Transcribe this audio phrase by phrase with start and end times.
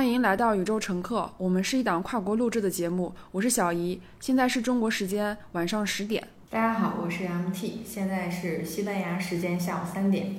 [0.00, 1.30] 好，欢迎来到宇宙乘客。
[1.36, 6.26] 我们是一档跨国录制的节目，我是小姨，现在是中国时间晚上十点。
[6.48, 10.36] 大家好，我是 MT，现在是西班牙时间下午三点。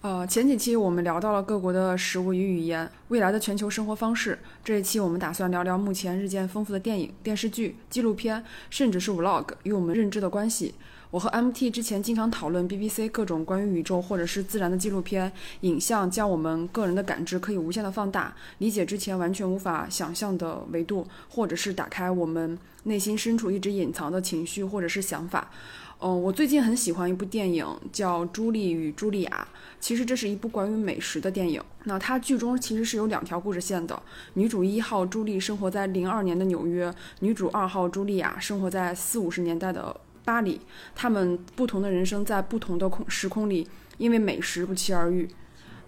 [0.00, 4.36] 呃，前几期我们聊到了各国的食物与语言，未来的全球生活方式。
[4.64, 10.74] 这一期我们打算聊聊目前日渐丰富的电影、电视剧、纪录片，甚至是 Vlog 与我们认知的关系。
[11.10, 25.50] 我和 MT 之前经常讨论 BBC 各种关于宇宙或者是自然的纪录片，影像将我们个人的感知可以无限的放大，理解之前完全无法想象的维度，或者是打开我们内心深处一直隐藏的情绪或者是想法。
[25.98, 29.48] 嗯，我最近很喜欢一部电影，叫《朱莉与茱莉亚》。
[29.80, 31.62] 其实这是一部关于美食的电影。
[31.84, 34.02] 那它剧中其实是有两条故事线的。
[34.34, 40.60] 女主一号朱莉生活在零二年的纽约，女主二号茱莉亚生活在四五十年代的巴黎。
[40.94, 45.26] 她们不同的人生在不同的空时空里，因为美食不期而遇。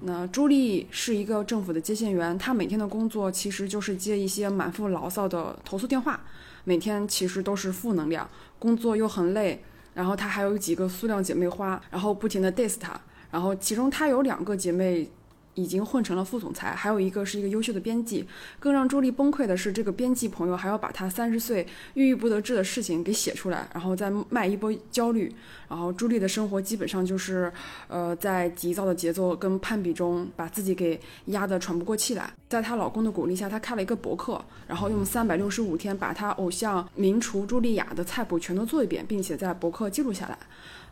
[0.00, 6.18] 那朱莉是一个政府的接线员，她每天的工作其实就是接一些满腹牢骚的投诉电话，
[6.64, 8.26] 每天其实都是负能量，
[8.58, 9.62] 工作又很累。
[9.92, 12.98] 然后她还有几个塑料姐妹花，然后不停的 diss 她。
[13.30, 15.10] 然后其中她有两个姐妹。
[15.54, 18.26] 已经混成了副总裁，还有一个是一个优秀的编辑。
[18.60, 25.34] 更让朱莉崩溃的是，这个编辑朋友还要把她三十岁郁郁不得志的事情给写出来，然后再卖一波焦虑。
[25.68, 27.52] 然后朱莉的生活基本上就是，
[27.88, 32.32] 呃，在急躁的节奏跟攀比中，把自己给压得喘不过气来。
[32.48, 40.38] 在她老公的鼓励下，她开了一个博客，然后用三百六十五天把她偶像名厨茱莉亚的菜谱全都做一遍，并且在博客记录下来。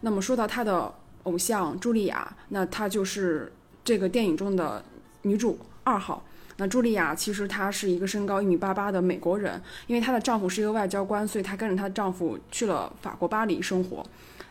[0.01, 0.93] 那么说到她的
[1.23, 3.53] 偶像茱莉亚，那她就是。
[3.87, 4.85] 这个电影中的
[5.23, 6.21] 女主二号，
[6.57, 14.05] 那茱莉亚其实她是一个身高一米八八的美国人，因为她的丈夫是一个外交官，所以她跟着她的丈夫去了法国巴黎生活。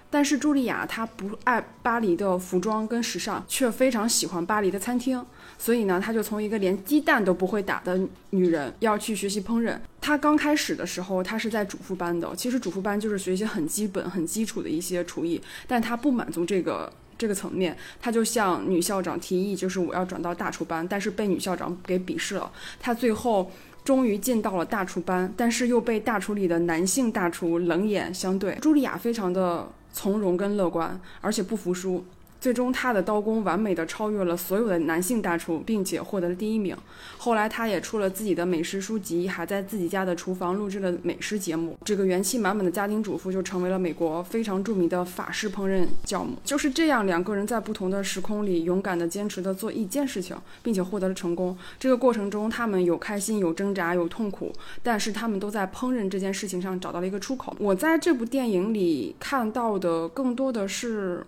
[0.10, 5.22] 但是茱莉亚她不爱巴黎的服装跟时尚，却非常喜欢巴黎的餐厅，
[5.58, 9.78] 所以呢，她就从一个连鸡蛋都不会打的女人，要去学习烹饪。
[10.00, 16.90] 她刚开始的时候，她是在主妇班的，其实主妇班就是学习很基本、很基础的一些厨艺，但她不满足这个。
[17.18, 22.52] 这个层面，他就向女校长提议，就是我要转到大厨班，但是被女校长给鄙视了。
[22.80, 23.52] 他最后
[23.84, 28.56] 终于进到了大厨班，但是又被大厨里的男性大厨冷眼相对。
[28.56, 32.04] 茱莉亚非常的从容跟乐观，而且不服输。
[32.46, 36.78] 最终，他的刀工完美的超越了所有的男性大厨，并且获得了第一名。
[37.18, 41.76] 后来，他也出了自己的美食书籍，还在自己家的厨房录制了美食节目。
[41.84, 46.38] 这个元气满满的家庭主妇就成为了美国非常著名的法式烹饪教母。
[46.44, 51.58] 就是这样，两个人在不同的时空里勇敢的坚持的做一件事情，并且获得了成功。
[51.80, 54.54] 这个过程中，他们有开心，有挣扎，有痛苦，
[54.84, 57.56] 但是他们都在烹饪这件事情上找到了一个出口。
[57.60, 61.26] 我在这部电影里看到的更多的是。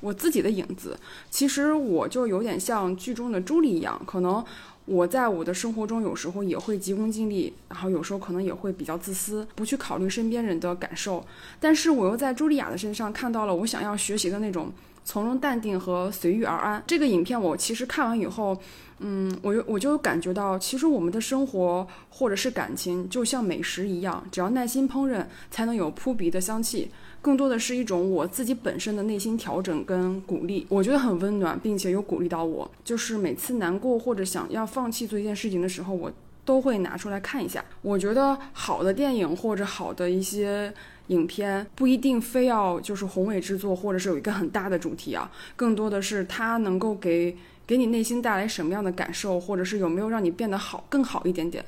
[0.00, 0.98] 我自己的影子，
[1.30, 4.44] 其实我就有点像剧中的朱莉一样，可能
[4.84, 11.24] 我在我的生活中有时候也会急功近利，然后有时候可能也会比较自私，不去考虑身边人的感受。
[11.58, 14.72] 但是我又在茱莉亚的身上看到了我想要学习的那种
[15.04, 16.82] 从容淡定和随遇而安。
[16.86, 18.56] 这个影片我其实看完以后。
[18.98, 26.90] 嗯，我就我就感觉到，其实我们的生活或者是感情，就像美食一样，只要耐心烹饪，才能有扑鼻的香气。
[27.20, 32.70] 更多的是一种我自己本身的内心调整跟鼓励，我觉得很温暖，并且有鼓励到我。
[32.84, 36.12] 就是每次难过或者想要放弃做一件事情的时候，我
[36.44, 37.64] 都会拿出来看一下。
[37.82, 40.72] 我觉得好的电影或者好的一些
[41.08, 47.36] 影片，不一定非要就是宏伟制作，或者是有一个很大的主题啊，更多的是它能够给。
[47.66, 51.64] 给你内心带来什么样的感受，或者是有没有让你变得好更好一点点？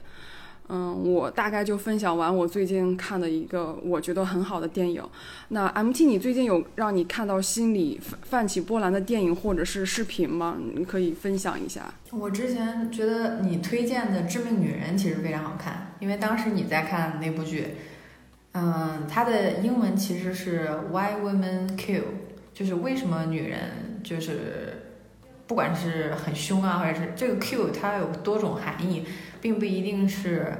[0.68, 5.02] 嗯，我大概就分享完我最近看的一个我觉得很好的电影。
[5.48, 10.56] 那 MT，你最近有让你看到心里泛起波澜的电影或者是视频吗？
[10.74, 11.92] 你可以分享一下。
[12.10, 17.68] 我之前觉得你推荐的《致命女人》其实非常好看，因为当时你在看那部剧，
[18.52, 22.02] 嗯，它的英文其实是 Why Women Kill，
[22.52, 24.84] 就是为什么女人就是。
[25.48, 29.02] 不管是很凶啊，或者是这个 Q，它有多种含义，
[29.40, 30.58] 并不一定是，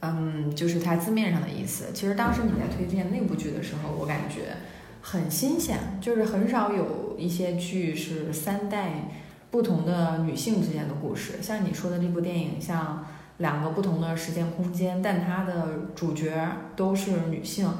[0.00, 1.92] 嗯，就是它字面上的意思。
[1.92, 4.56] 其实当时你在推荐那部剧的时候，我感觉
[5.02, 9.08] 很新鲜，就是很少有一些剧是三代
[9.50, 11.34] 不同的女性之间的故事。
[11.40, 13.06] 像你说的这部电影，像
[13.38, 17.70] 两个不同的时间空间，但它的主角都是女性。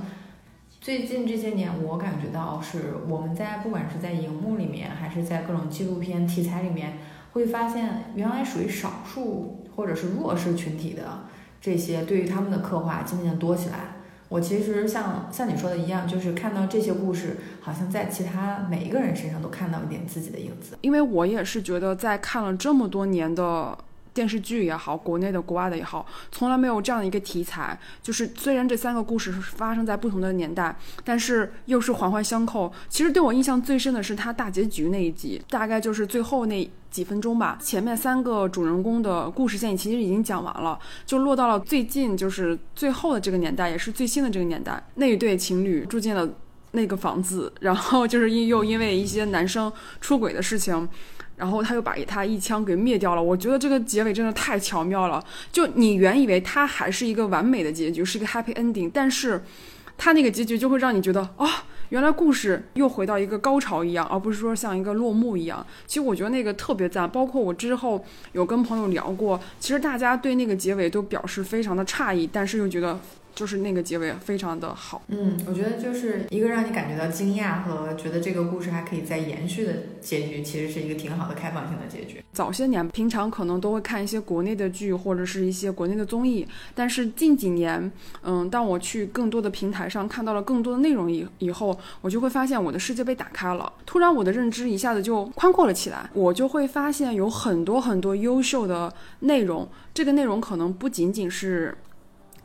[0.81, 6.99] 最近这些年，我感觉到是我们在不管是在荧幕里面，还是在各种纪录片题材里面，
[7.39, 11.27] 会发现原来属于少数或者是弱势群体的
[11.61, 13.97] 这些，对于他们的刻画渐渐多起来。
[14.29, 20.77] 我其实像像你说的一样，就是看到这些故事，好像在其他每一个人身上都看到一点自己的影子。
[20.83, 23.79] 因为我也是觉得，在看了这么多年的。
[24.15, 27.79] 电视剧也好，国内的、国外的也好，从来没有这样的一个题材。
[28.03, 32.73] 就是虽然这三个故事发生在不同的年代，但是又是环环相扣。
[32.89, 37.59] 其实对我印象最深的是它大结局那一集，大概就是最后那几分钟吧。
[37.63, 44.83] 前面三个主人公的故事线其实已经讲完了，就落到了最近就是最后的这个年代，也是最新的这个年代。
[44.95, 46.29] 那一对情侣住进了
[46.73, 50.89] 那个房子，然后就是因又因为一些男生出轨的事情。
[51.39, 55.25] 然后他又把他一枪给灭掉了，我觉得这个结尾真的太巧妙了。
[55.51, 59.43] 就你原以为他还是一个完美的结局，是一个 happy ending，但是，
[59.97, 65.65] 他那个结局就会让你觉得啊，原来故事又回到一个高潮一样，而不是说像一个落幕一样。
[65.87, 72.99] 其实我觉得那个特别赞，包括我之后有跟朋友聊过，其实大家对那个结尾都表示非常的诧异，但是又觉得。
[73.39, 82.21] 就是那个结尾非常的好，嗯，我觉得就是一个让你感觉到惊讶和觉得这个故事还可以再延续的结局，其实是一个挺好的开放性的结局。
[82.33, 86.45] 早些年平常可能都会看一些国内的剧或者是一些国内的综艺，
[86.75, 87.93] 但是近几年，
[88.23, 101.79] 嗯，当我去更多的平台上看到了更多的内容以以后，我就会发现我的世界被打开了，突然我的认知一下子就宽阔了起来，我就会发现有很多很多优秀的内容，这个内容可能不仅仅是。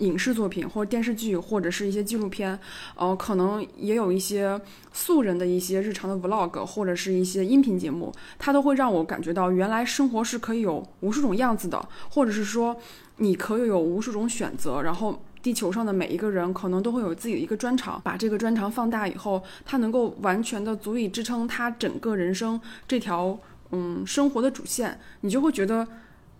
[0.03, 2.57] 影视作品或者电视剧或者是一些纪录片，
[2.95, 4.59] 呃，可能也有一些
[4.91, 12.75] 素人的一些日常的 vlog 或者是一些音频节目，它都会让我感觉到原来生活是可以有无数种样子的，或者是说
[13.17, 14.81] 你可以有无数种选择。
[14.81, 23.37] 然后地球上的每一个人可能都会有自己的一个专长，把这个专长放大以后，它能够完全的足以支撑他整个人生这条
[23.71, 25.87] 嗯生活的主线，你就会觉得。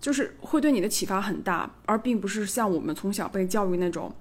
[0.04, 4.14] 就是会对你的启发很大，而并不是像我们从小被教育那种，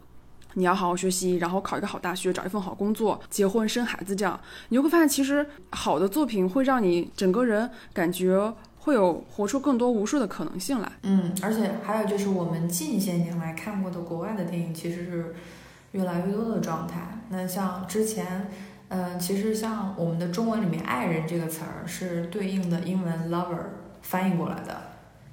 [0.54, 4.38] 你要好好学习，然后考一个好大学，找一份好工作，结婚生孩子这样。
[4.68, 10.92] 你就会发现，其实好的作品会让你整个人感觉会有活出更多无数的可能性来。
[11.02, 15.34] 嗯，而且还有就是我们近些年来看过的国外的电影，其实是
[15.90, 17.18] 越来越多的状态。
[17.30, 18.48] 那像之前，
[18.86, 23.56] 嗯，其实像我们的中文里面“爱人”这个词儿是对应的英文 “lover”
[24.00, 24.91] 翻译过来的。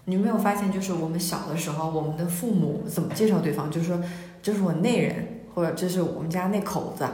[0.10, 3.70] 你没有发现，就是我们小的时候，我们的父母怎么介绍对方？
[3.70, 4.02] 就是说，
[4.42, 7.06] 这是我内人，或者这是我们家那口子。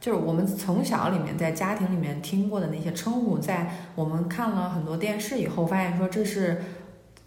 [0.00, 6.60] 就是我们从小里面在家庭里面听过的那些称呼，在我们看了很多电视以后，发现说这是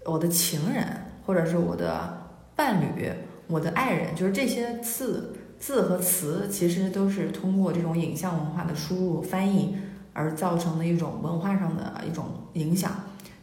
[0.05, 0.83] 我的情人，
[1.25, 3.11] 或者是我的伴侣，
[3.47, 4.15] 我的爱人。
[4.15, 9.77] 就是这些字字和词，其实都是通过这种影像文化的输入翻译
[10.11, 12.91] 而造成的一种文化上的一种影响。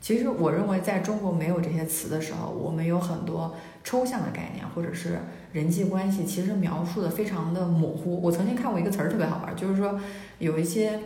[0.00, 5.19] 其实我认为，在中国没有这些词的时候，我们有很多抽象的概念，或者是
[5.53, 8.20] 人际关系，其实描述的非常的模糊。
[8.22, 10.01] 我曾经看过一个词儿特别好玩，就是说
[10.39, 10.98] 有一些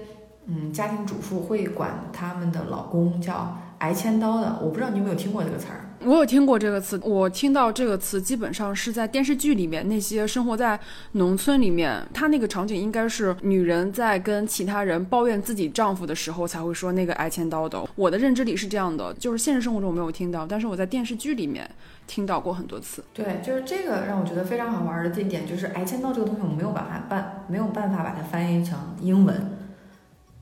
[0.47, 5.81] 嗯家庭主妇会管他们的老公叫“挨千刀”的，我不知道你有没有听过这个词儿。
[6.07, 10.79] 我有听过这个词，我听到这个词基本上是在电视剧里面，那些生活在
[11.12, 17.83] 农村里面，他那个场景应该是女人在跟其他人抱怨自己丈夫的时候才会说那个挨千刀的。
[17.95, 21.69] 我的认知里是这样的，就是现实生活中我没有听到，但是我在电视剧里面
[22.07, 23.03] 听到过很多次。
[23.14, 29.59] 对，就是这个让我觉得非常好玩的这点，就是挨千刀这个东西，我们没有办法办，没有办法把它翻译成英文。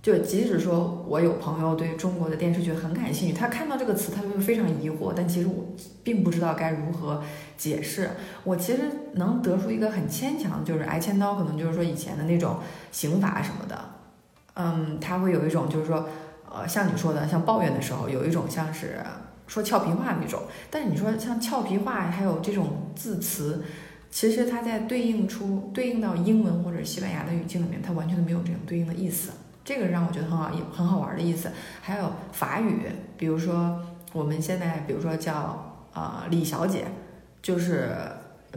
[0.02, 5.64] 就即使说我有朋友对中国的电视剧很感兴趣，他看到这个词他就会非常疑惑，但其实我
[6.02, 7.22] 并不知道该如何
[7.56, 8.10] 解释。
[8.42, 8.80] 我其实
[9.12, 12.56] 能得出一个很牵强，就是挨千刀可能就是说以前的那种
[12.90, 13.78] 刑法什么的，
[14.54, 16.08] 嗯，他会有一种就是说，
[16.52, 19.00] 呃，像你说的，像抱怨的时候有一种像是
[19.46, 23.62] 说俏皮话那种，但是你说像俏皮话还有这种字词，
[24.10, 29.30] 其实它在对应出对应到英文或者西班牙的语境里面，它完全都没有这种对应的意思。
[29.64, 31.50] 这个让我觉得很好，很好玩的意思。
[31.80, 33.80] 还有法语，比如说
[34.12, 36.86] 我们现在，比如说叫呃李小姐，
[37.40, 37.94] 就是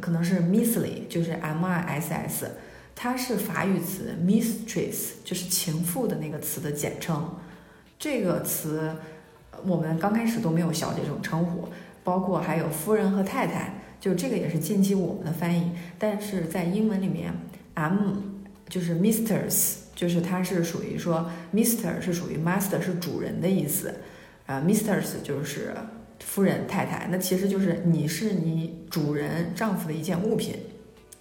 [0.01, 2.51] 可能是 Missly，就是 M I S S，
[2.95, 7.35] 它是法语词 Mistress，就是情妇的那个词的简称。
[8.00, 8.95] 这个词
[9.63, 11.69] 我们刚开始都没有小姐这种称呼，
[12.03, 15.71] 包括还有夫人和太太，就这个也是近期我们的翻译。
[16.00, 17.31] 但是在英文里面
[17.75, 18.13] ，M
[18.67, 19.85] 就是 Misters。
[19.96, 23.96] 就是它是属于说，Mister 是属于 Master 是主人的意思，
[24.46, 25.74] 啊，Misters 就是
[26.20, 30.56] 夫人太太，那其实就是你是你主人丈夫的一件物品，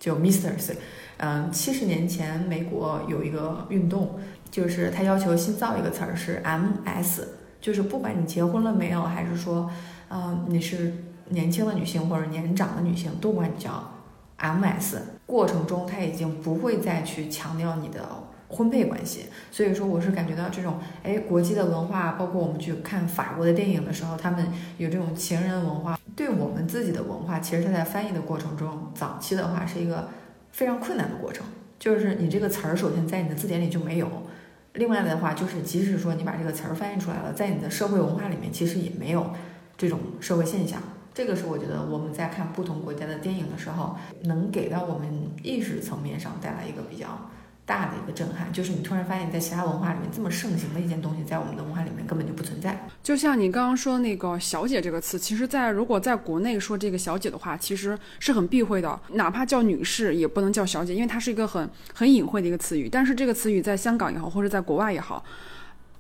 [0.01, 0.73] 就 Misters。
[1.19, 4.19] 嗯，七十年前美国有一个运动，
[4.51, 7.23] 就是他要求新造一个词儿是 MS，
[7.61, 9.71] 就是不管你结婚了没有，还是说，
[10.11, 10.93] 嗯，你是
[11.29, 13.93] 年轻的女性或者年长的女性，都管你叫
[14.41, 14.97] MS。
[15.25, 18.24] 过程中他已经不会再去强调你的。
[18.55, 24.47] 婚配关系，所以说我是感觉到这种，哎，国际的文化，包括我们去看法国的电影的时候，他们
[24.79, 30.09] 有这种情人文化，对我们自己的文化，其实它在翻译的过程中，早期的话是一个
[30.53, 31.45] 非常困难的过程，
[31.81, 34.09] 就是你这个词儿首先在你的字典里就没有，
[34.75, 39.31] 另外的话就是即使说你把这个词儿翻译出来了，在你的社会文化里面其实也没有
[39.77, 40.81] 这种社会现象。
[41.13, 45.09] 这个是我觉得我们在看不同国家的电影的时候，能给到我们
[45.43, 47.07] 意识层面上带来一个比较。
[47.67, 52.87] 大的一个震撼，就是你突然发现，在其他文化里面这么盛行的一件东西，在我们的文化里面根本就不存在。
[53.03, 62.89] 就像你刚刚说那个“小姐”这个词，其实，在如果在国内说这个“小姐”的话，其实是很避讳的，哪怕叫女士也不能叫小姐，因为它是一个很很隐晦的一个词语。
[62.89, 65.25] 但是这个词语在香港也好，或者在国外也好。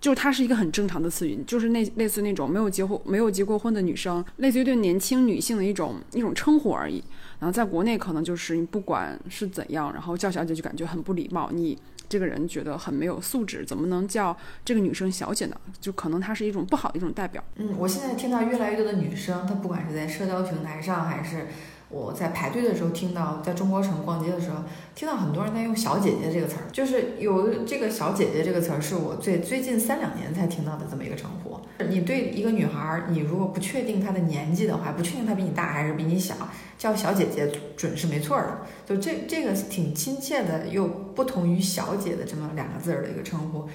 [0.04, 7.02] 就是它是一个很正常的词语，就是那类似那种没有结婚、没有结过婚的女生，类似于对年轻女性的一种一种称呼而已。
[7.38, 15.56] 然后在国内可能就是你不管是怎样，然后叫小姐就感觉很不礼貌，你这个人觉得很没有素质，怎么能叫这个女生小姐呢？
[15.80, 17.42] 就可能它是一种不好的一种代表。
[17.56, 21.46] 嗯，我现在听到越来越多的女生，她不管是在社交平台上还是。
[21.90, 24.64] 我在排队的时候听到，在中国城逛街的时候，
[24.94, 31.60] 听到很多人在用“小姐姐”这个词儿，就是有这个“小姐姐”这个词儿，是我最最近三两年才听到的这么一个称呼。
[31.88, 36.34] 你对一个女孩，你如果不确定她的年纪的话，不确定她比你大还是比你小，
[36.76, 38.58] 叫小姐姐准是没错的。
[38.86, 43.68] 就这这个挺亲切的，又不同于“小姐”的这么两个字儿的一个称呼，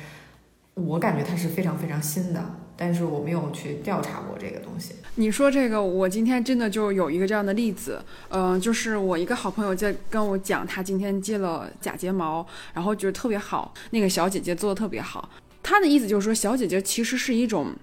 [0.74, 2.44] 我感觉它是非常非常新的。
[2.82, 4.96] 但是我没有去调查过这个东西。
[5.16, 15.30] 你说这个，我今天真的就有一个这样的例子，嗯，就是我一个好朋友在跟我讲，他今天接了假睫毛，然后觉得特别好，那个小姐姐做的特别好。
[15.62, 17.74] 他的意思就是说，小姐姐其实是一种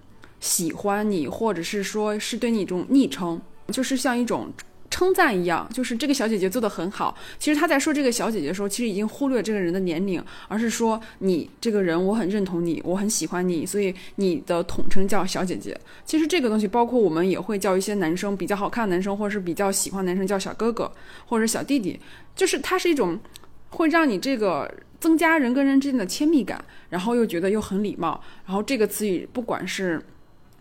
[0.41, 3.39] 喜欢你，或者是说是对你一种昵称，
[3.71, 4.51] 就是像一种。
[4.97, 7.15] 称赞一样，就是这个小姐姐做的很好。
[7.39, 15.79] 其实他在说这个小姐姐的时候，其实已经忽略这个人的年龄，而是说你这个人，我很认同你，我很喜欢你，所以你的统称叫小姐姐。
[16.07, 20.91] 其实这个东西，包括我们也会叫一些男生比较好看的男生，或者是比较喜欢男生叫小哥哥
[21.27, 22.01] 或者小弟弟，
[22.35, 23.21] 就是它是一种
[23.69, 28.25] 会让你这个增加人跟人之间的亲密感，然后又觉得又很礼貌。
[28.47, 30.01] 然后这个词语不管是。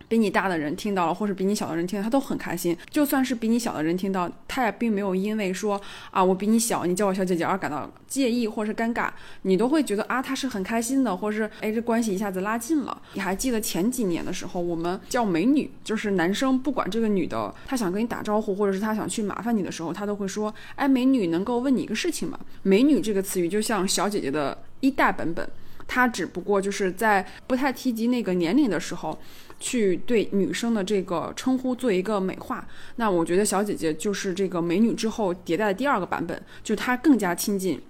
[0.08, 2.76] 比你大的人听到了，或者比你小的人听到，他都很开心。
[2.90, 9.10] 就算是比你小的人听到，他也并没有因为说啊我比你小，你叫我小姐姐而感到介意或是尴尬，
[9.42, 13.02] 你都会觉得啊他是很开心的，或是哎这关系一下子拉近了。
[13.14, 22.38] 你还记得前几年的时候，我们叫美女，就是男生不管这个女的，他想跟你打招呼，或者是他想去麻烦你的时候，他都会说，哎美女能够问你一个事情吗？
[22.62, 25.48] 美女这个词语就像小姐姐的一代版本，
[25.88, 29.18] 它只不过就是在不太提及那个年龄的时候。
[29.58, 37.80] 去对女生的这个称呼做一个美化，那我觉得小姐姐就是这个美女之后迭代的第二个版本，就她更加亲近，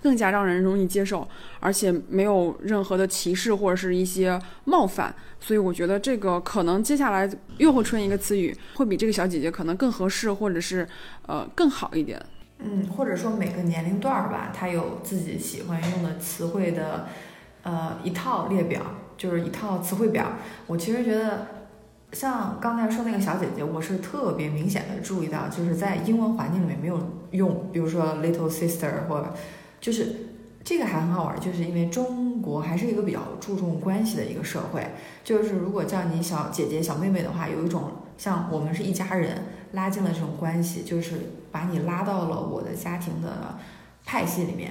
[0.00, 1.26] 更加让人容易接受，
[1.58, 10.86] 而且没有任何的歧视或者是一些冒犯，所以我觉得这个可能接下来又会出现一个词语，会比这个小姐姐可能更合适，或者是
[11.26, 12.24] 呃更好一点。
[12.60, 17.08] 嗯，或者说每个年龄段儿吧，她有自己喜欢用的词汇的
[17.62, 18.80] 呃一套列表。
[19.20, 20.32] 就是一套词汇表，
[20.66, 21.46] 我其实觉得，
[22.10, 26.98] 像刚才说那个小姐姐，我是特别明显的注意到，就是在英文环境里面没有
[27.32, 29.34] 用，比如说 little sister 或者，
[29.78, 30.16] 就是
[30.64, 34.86] 这个还很好玩，就是因为中国还是一个比较注重关系的一个社会，
[35.22, 39.36] 就是如果叫你小姐姐、小妹妹的话，有一种像我们是一家人，
[39.72, 41.16] 拉近了这种关系，就是
[41.52, 43.58] 把你拉到了我的家庭的
[44.06, 44.70] 派系里面，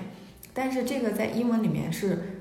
[0.56, 2.38] 但是这个在英文里面是。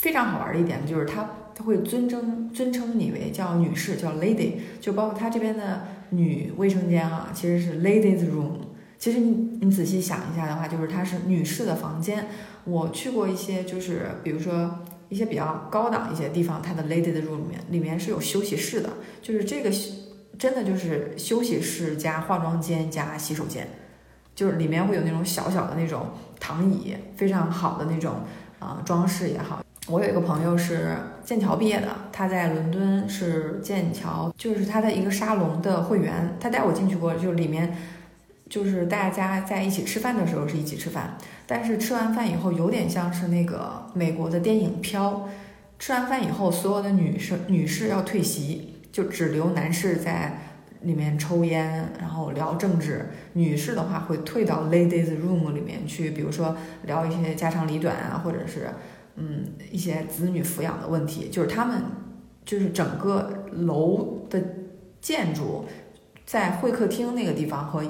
[0.00, 8.52] 非常好玩的一点就是，他他会尊称尊称你为叫女士，叫 lady，就包括他这边的女卫生间啊，其实是 ladies room。
[8.98, 12.28] 其实你你仔细想一下的话，就是它是女士的房间。
[12.64, 14.78] 我去过一些，就是比如说
[15.10, 18.88] 一些比较高档一些地方，它的 ladies room 里面里面是有休息室的，
[19.20, 19.70] 就是这个
[20.38, 23.68] 真的就是休息室加化妆间加洗手间，
[24.34, 28.16] 就是里面会有那种小小的那种躺椅，非常好的那种
[28.58, 29.62] 啊装饰也好。
[29.88, 30.94] 我有一个朋友是
[31.24, 36.36] 剑桥毕业的，他在伦敦是剑桥，就是他的一个沙龙的会员。
[36.38, 37.74] 他带我进去过，就里面
[38.48, 45.12] 就是大家在一起吃饭的时候是一起吃饭，但是吃完饭以后有点像是那个美国的电影《飘》，
[45.78, 50.38] 吃完饭以后所有的女生女士要退席，就只留男士在
[50.82, 53.10] 里面抽烟，然后聊政治。
[53.32, 58.68] 女士的话会退到 ladies room 里面去，比如说聊一些家长里短啊，或者是。
[59.22, 61.82] 嗯，一些子女抚养的问题，就是他们，
[62.42, 64.42] 就是整个楼的
[64.98, 65.66] 建筑，
[66.24, 67.84] 在会客厅那个地方和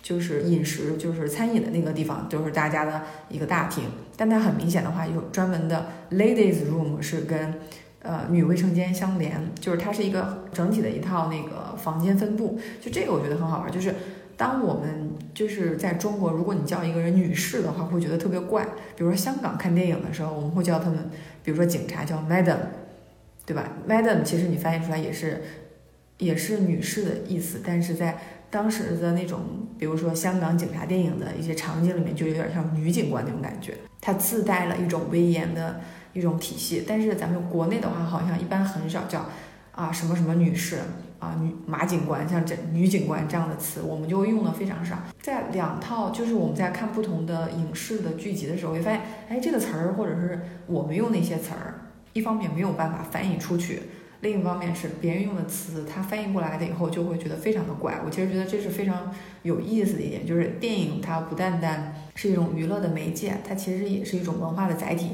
[0.00, 3.84] 就是饮食就是餐饮的那个地方，都是大家的一个大厅。
[4.16, 7.54] 但它很明显的话，有专门的 ladies room 是跟
[8.00, 12.58] 呃女卫生间相连，就是它是一个整体的一套那个房间分布。
[12.80, 13.94] 就这个我觉得很好玩，就是
[14.40, 18.64] 当我们就是在中国，如果你叫一个人女士的话，会觉得特别怪。
[18.96, 21.10] 比如说香港看电影的时候，我们会叫他们，
[21.44, 22.56] 比如说警察叫 Madam，
[23.44, 25.42] 对吧？Madam 其实你翻译出来也是
[26.16, 28.18] 也是女士的意思，但是在
[28.48, 29.42] 当时的那种，
[29.78, 35.82] 比如说香港警察电影的一些场景里面，就有点像女警官那种感觉，它自带了一种威严的
[36.14, 36.82] 一种体系。
[36.88, 39.28] 但是咱们国内的话，好像一般很少叫
[39.72, 40.78] 啊什么什么女士
[41.20, 44.96] 啊女马警官，像这女警官这样的词，我们就用的非常少。
[45.22, 53.82] 在两套就是我们在看不同的影视的剧集的时候，会发现，哎，这个词儿或者是我们用那些词儿，一方面没有办法翻译出去。
[54.22, 57.98] 另一方面是别人用的词，他翻译过来的以后就会觉得非常的怪。
[58.04, 59.10] 我其实觉得这是非常
[59.42, 65.12] 有意思的一点，就是电影它不单单是一种娱乐的媒介，它其实也是一种文化的载体。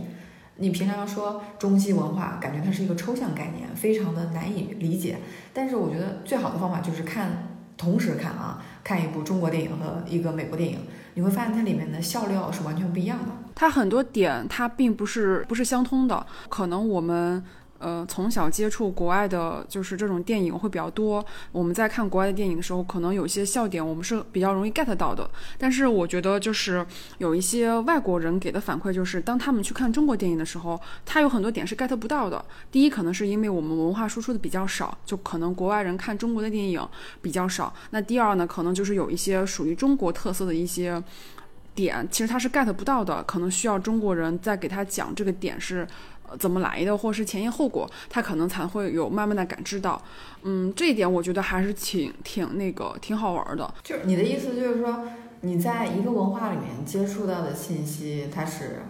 [0.58, 5.18] 你平常说中西文化，感觉它是一个抽象概念，非常的难以理解。
[5.52, 10.78] 但是我觉得最好的方法就是看，同时看啊，看一部中国电影和一个美国电影，
[11.14, 13.26] 你会发现它里面的笑料是完全不一样的。
[13.54, 17.44] 它很多点它并不是不是相通的，可能我们。
[17.78, 21.24] 呃，从小接触国外的，就是这种电影会比较多。
[21.52, 25.28] 我们在看国外的电影的时候，可能有些笑点我们是比较容易 get 到的。
[25.58, 26.84] 但是我觉得，就是
[27.18, 32.42] 有一些外国人给的反馈，就是当他们去看中国电影的时候，他有很多点是 get 不到的。
[32.70, 36.80] 第一，可能是因为我们文化输出的比较少，就可能国外人看中国的电影
[37.20, 37.74] 比较少。
[37.90, 41.02] 那第二呢，可能就是有一些属于中国特色的一些
[41.74, 45.86] 点，其实他是 get 不到的，可能需要中国人再给他讲这个点是。
[46.38, 50.00] 怎么来的，或是前因后果，他可能才会有慢慢的感知到。
[50.42, 53.72] 嗯，这一点我觉得还是挺挺那个挺好玩的。
[53.82, 55.02] 就你的意思就是说，
[55.40, 58.82] 你在一个文化里面接触到的信息，它是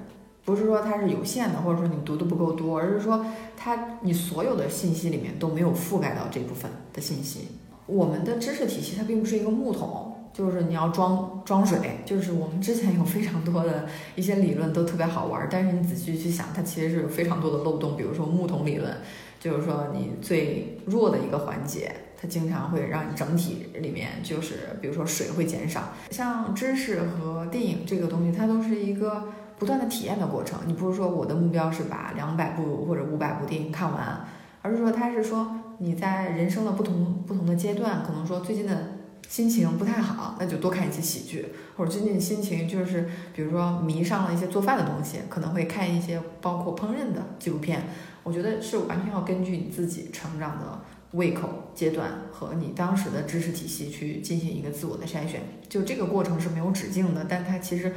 [0.44, 3.24] 不是说它是有限的，或者说你读的不够多，而是说
[3.56, 7.48] 它你所有的信息里面都没有覆盖到这部分的信息。
[7.86, 10.15] 我们的知识体系它并不是一个木桶。
[10.36, 17.96] 就是你要装装水，就是我们之前有非常多的一些理论都特别好玩，但是你仔细去想，它其实是有非常多的漏洞。
[17.96, 18.94] 比如说木桶理论，
[19.40, 25.94] 就是说你最弱的一个环节，它经常会让你整体里面就是，比如说水会减少。
[26.10, 30.58] 像知识和电影这个东西，它都是一个不断的体验的过程。
[30.66, 34.22] 你不是说我的目标是把两百部或者五百部电影看完，
[34.60, 38.95] 而是说它是说你在人生的不同不同的阶段，可能说最近的。
[39.28, 47.82] 心情不太好，那就多看一些喜剧，或者最近心情就是，比如说迷上了一些做饭的东西，可能会看一些包括烹饪的纪录片。
[48.22, 50.80] 我觉得是完全要根据你自己成长的
[51.12, 55.42] 胃口阶段和你当时的知识体系去进行一个自我的筛选。
[55.68, 57.92] 就这个过程是没有止境的，但它其实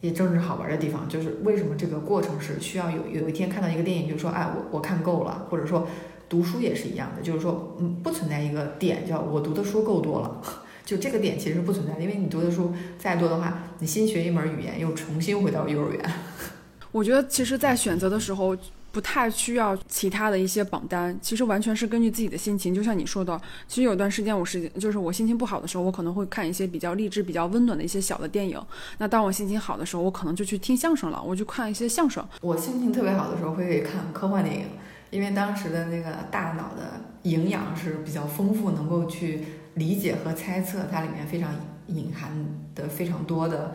[0.00, 5.86] 也正是好玩的地方，就是为什么这个过程是需要有有一天看到一个电影就说，哎，我我看够了，或者说。
[6.28, 10.40] 读书也是一样的，就是说，嗯，不存在一个点叫我读的书够多了，
[10.84, 16.10] 就这个点其实是不存在的，因为你读的书再多的话，你新学一门语言又重新回到幼儿园。
[16.92, 18.56] 我觉得其实，在选择的时候
[18.90, 22.74] 不太需要其他的一些榜单，其实完全是根据自己的心情。
[22.74, 28.58] 就像你说的，其实有段时间我是就是我心情不好的时候，我可能会看一些比较励志、比较温暖的一些小的电影。
[28.96, 32.26] 那当我心情好的时候，我可能就去听相声了，我就看一些相声。
[32.40, 34.64] 我心情特别好的时候会看科幻电影。
[35.10, 41.50] 因为当时的那个大脑的营养是比较丰富，能够去理解和猜测它里面非常
[41.86, 42.32] 隐含
[42.74, 43.74] 的非常多的，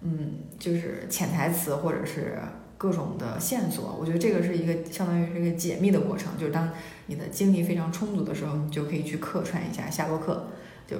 [0.00, 2.38] 嗯，就是潜台词或者是
[2.76, 3.96] 各种的线索。
[3.98, 6.68] 我觉得这个是一个相当于是一个解密的过程，就是当
[7.06, 10.48] 你的精力非常充足的时候，你就可以去客串一下夏洛克，
[10.86, 10.96] 就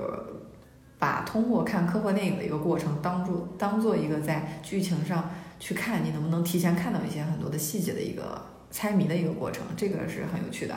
[0.98, 8.51] 把通过看科幻电影的一个过程，当做当做一个在剧情上去看你能不能提前看到一些很多的细节的一个。
[8.72, 10.74] 猜谜的一个过程，这个是很有趣的。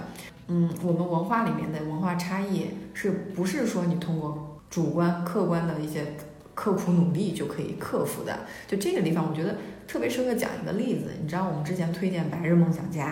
[0.47, 6.13] 嗯，我们文化里面的文化差异，是不是说你通过主观、客观的一些
[6.53, 8.41] 刻苦努力就可以克服的？
[8.67, 11.13] 就这个地方，我觉得特别适合讲一个例子。
[11.19, 13.08] 你知道，我们之前推荐《白日梦想家》，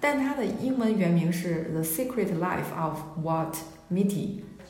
[0.00, 3.54] 但它的英文原名是《The Secret Life of Walt
[3.92, 4.08] Mitty》。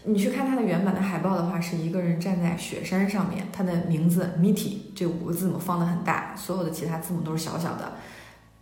[0.06, 7.94] 你去看它的原版的海报的话，是一个人站在雪山上面，他的名字 Mitty 这五个字母放的很大，所有的其他字母都是小小的。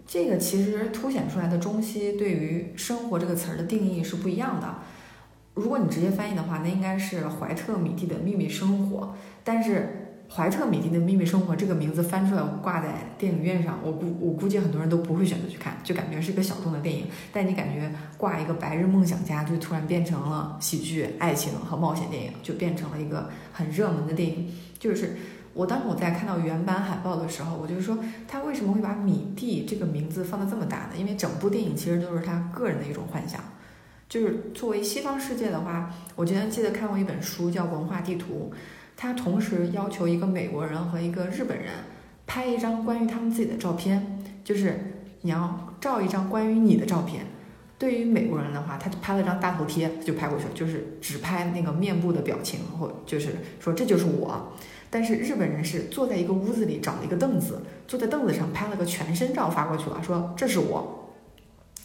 [0.07, 4.77] 这个其实凸显出来的中西对于“生活”这个词儿的定义是不一样的。
[5.55, 9.15] 如果你直接翻译的话，那应该是怀特米蒂的秘密生活。
[9.45, 17.05] 但是怀特米蒂的秘密生活这个名字翻出来挂在电影院上，我估我估计很多人都不会选择去看，就感觉是一个小众的电影。
[17.33, 24.51] 但你感觉挂一个白日梦想家，就突然变成了喜剧、爱情和冒险电影，就变成了一个很热门的电影。
[24.79, 25.17] 就是
[25.55, 30.91] 我当时我在看到原版海报的时候，我就说他为什么会把米蒂这个名字放的这么大呢？
[30.97, 33.41] 因为整部电影其实都是他个人的一种幻想。
[34.09, 38.53] 就是作为西方世界的话，我之前记得看过一本书叫《文化地图》，
[38.97, 41.71] 他同时要求一个美国人和一个日本人
[42.27, 44.79] 拍一张关于他们自己的照片，就是
[45.23, 47.27] 你要照一张关于你的照片。
[47.79, 54.53] 对于美国人的话，他就拍了张大头贴就拍过去了，就是只拍那个面部的表情，或就是说这就是我。
[54.93, 60.99] 但是日本人是坐在一个屋子里找了一个凳子，坐在凳子上拍了个全身照发过去了，说这是我。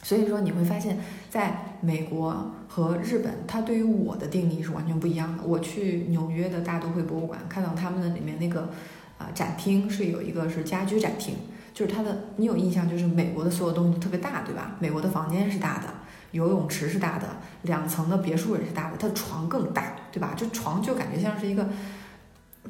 [0.04, 5.44] 所以说你会发现，在美国和日本，它对于我的定义是完全不一样的。
[5.46, 8.70] 我去纽约的大都会博物馆，看到他们的里面那个
[9.18, 11.36] 啊展厅是有一个是家居展厅，
[11.74, 14.76] 就是它的你有印象，就是美国的所有东西都特别大，对吧？
[14.80, 15.86] 美国的房间是大的，
[16.32, 17.26] 游泳池是大的，
[17.64, 20.34] 两层的别墅也是大的，它的床更大，对吧？
[20.38, 21.68] 这床就感觉像是一个，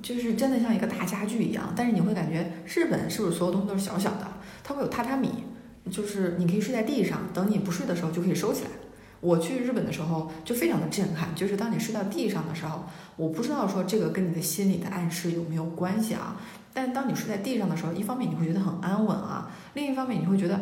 [0.01, 1.73] 就是真的像一个大家具一样。
[1.75, 4.27] 但是你会感觉日本是不是所有东西都是小小的？
[4.63, 5.29] 它会有榻榻米。
[5.89, 8.69] 就是你可以睡在地上，等你不睡的时候就可以收起来。
[9.21, 12.83] 我去日本的时候就非常的震撼，就是当你睡到地上的时候，
[13.15, 16.35] 我不知道说这个跟你的心理的暗示有没有关系啊？
[16.73, 20.59] 但当你睡在地上的时候，一方面你会觉得很安稳啊，另一方面你会觉得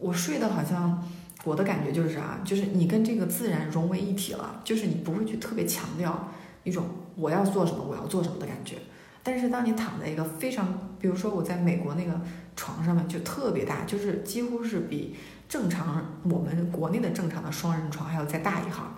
[0.00, 1.06] 我睡的好像
[1.44, 6.32] 我的感觉就是啥，就是你跟这个自然融为一体了，就是你不会去特别强调
[6.64, 8.76] 一种我要做什么我要做什么的感觉。
[9.22, 12.20] 但是当你躺在一个非常，比如说我在美国那个。
[12.56, 15.16] 床上面就特别大，就是几乎是比
[15.48, 18.94] 正常我们国内的正常的双人床还要再大一号。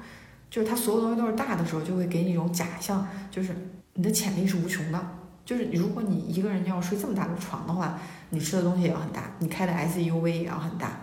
[0.51, 3.55] 就是它所有东西都是大的时候，就会给你一种假象，就是
[3.95, 5.01] 你的潜力是无穷的。
[5.43, 7.99] 就是如果你一个人要睡这么大的床的话，
[8.29, 11.01] 你吃的东西也要很大，你开的 SUV 也要很大。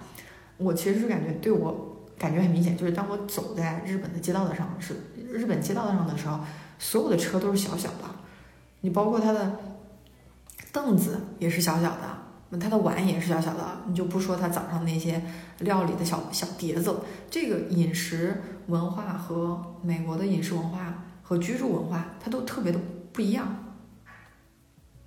[0.57, 6.39] 我其实是感觉对我感觉很明显，就是当我走在日本的街道的上是日本街道上的时候，
[6.77, 8.05] 所有的车都是小小的，
[8.81, 9.59] 你包括它的
[10.71, 12.23] 凳子也是小小的。
[12.59, 15.19] 它的碗也是小小的，你就不说它早上那些
[15.61, 16.95] 料理的小小碟子。
[17.27, 22.79] 这个饮食文化和美国的饮食文化和居住文化，它都特别的
[23.11, 23.73] 不一样。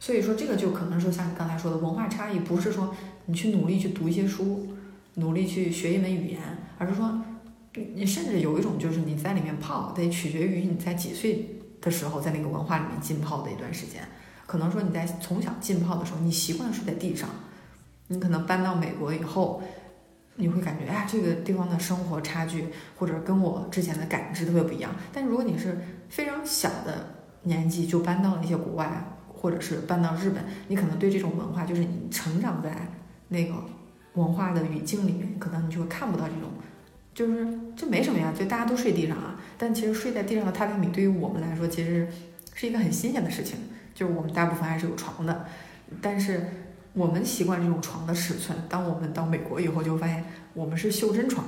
[0.01, 2.93] 所以说，这个就可能说像你刚才说的文化差异，不是说
[3.27, 4.75] 你去努力去读一些书，
[5.15, 6.41] 努力去学一门语言，
[6.79, 7.23] 而是说
[7.95, 11.56] 你甚至有一种就是你在里面泡，得取决于你在几岁
[11.87, 14.03] 的时候在那个文化里面浸泡的一段时间。
[14.45, 17.29] 可能说你在从小浸泡的时候，你习惯睡在地上，
[18.09, 19.63] 你可能搬到美国以后，
[20.35, 24.95] 你会感觉哎，这个地方的生活差距或者跟我之前的感知特别不一样。
[25.13, 32.93] 但如果你是非常小的年纪就搬到了一些国外，或者是搬到日本，你可能对这种文化，就是你成长在
[33.29, 33.55] 那个
[34.15, 36.51] 文化的语境里面，可能你就会看不到这种，
[37.13, 37.47] 就是
[37.77, 39.36] 这没什么呀，就大家都睡地上啊。
[39.59, 42.09] 但其实睡在地上的榻榻米对于我们来说，其实
[42.55, 43.59] 是一个很新鲜的事情。
[43.95, 45.47] 就是我们大部分还是有床的，
[46.03, 46.47] 但是
[46.93, 48.59] 我们习惯这种床的尺寸。
[48.69, 51.47] 当我们到美国以后，就发现我们是袖珍床，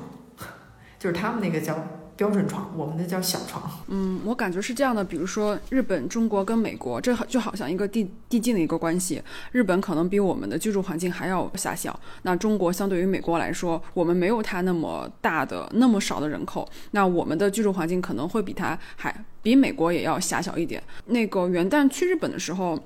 [0.99, 1.77] 就是他们那个叫
[2.19, 3.71] 标准床，我们的叫小床。
[3.87, 5.05] 嗯，我感觉是这样的。
[5.05, 9.23] 比如说日本、中国跟美国，这就好像一个递递进的一个关系。
[9.53, 19.25] 日本可能比我们的居住环境还要狭小，那中国相对于美国来说，我们没有它那么大的、那么少的人口，那我们的居住环境可能会比它还。
[19.41, 20.83] 比美国也要狭小一点。
[21.07, 22.79] 那个元旦去日本的时候，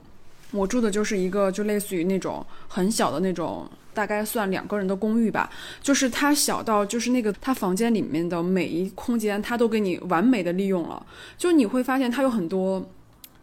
[0.53, 5.51] 我住的就是一个就类似于那种很小的那种，大概算两个人的公寓吧。
[5.81, 11.05] 就是它小到就是那个它房间里面的每一空间，它都给你完美的利用了。
[11.37, 12.85] 就你会发现它有很多。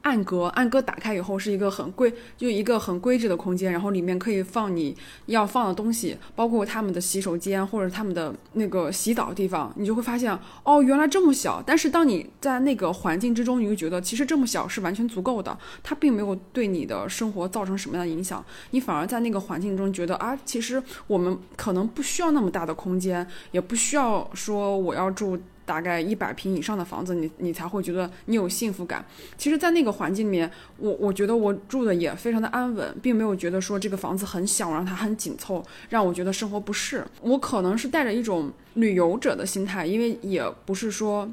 [0.10, 11.62] 暗格，暗格打开以后是一个很规，就一个很规制的空间，然后里面可以放你要放的东西，包括他们的洗手间或者他们的那个洗澡地方，你就会发现，哦，原来这么小。
[11.64, 25.40] 但是当你在那个环境之中，你会觉得其实这么小是完全足够的，它并没有对你的生活造成什么样的影响，你反而在那个环境中觉得啊，其实我们可能不需要那么大的空间，也不需要说我要住。
[25.70, 29.06] 大概一百平以上的房子，你你才会觉得你有幸福感。
[29.38, 37.06] 其实，在那个环境里面，我我觉得我住的也非常的安稳，并没有觉得说这个房子很小，然后它很紧凑，让我觉得生活不适。
[37.22, 41.30] 我可能是带着一种旅游者的心态，因为也不是说。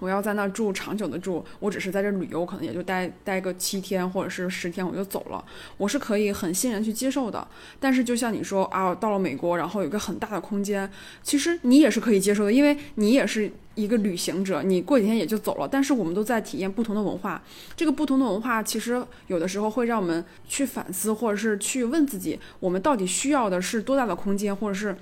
[0.00, 5.44] 我要在那住长久的住，我只是在这旅游，可能也就待待个七天或者是十天，我就走了。
[5.76, 7.46] 我是可以很欣然去接受的。
[7.80, 10.90] 但是就像你说啊，到了美国，然后有个很大的空间，
[11.22, 15.66] 其实你也是可以接受的，因为你也是一个旅行者，你过几天也就走了。
[15.66, 17.42] 但是我们都在体验不同的文化，
[17.76, 24.96] 这个不同的文化其实有的时候会让我们去反思，或者是去问自己，我们到底需要的是多大的空间，或者是。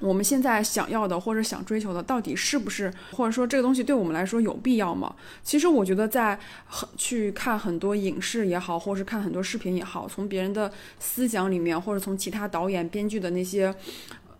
[0.00, 5.14] 我们现在想要的或者想追求的，到底是不是，或者说这个东西对我们来说有必要吗？
[5.42, 13.74] 其实我觉得，在很去看很多影视也好，或者是看很多视频也好，从别人的思想里面，或者从其他导演编剧的那些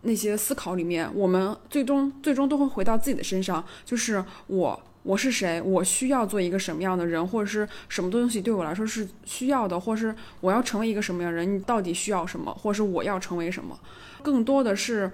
[0.01, 4.79] 那些思考里面，我们最终最终都会回到自己的身上，就是我。
[5.03, 5.61] 我是谁？
[5.61, 11.55] 我需要做一个什么样的人，或者是什么东西对我来说是需要的，或是我要成为一个什么样的人？
[11.55, 13.79] 你到底需要什么，或是我要成为什么？
[14.21, 15.09] 更多的是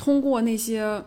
[0.00, 1.04] 通过那些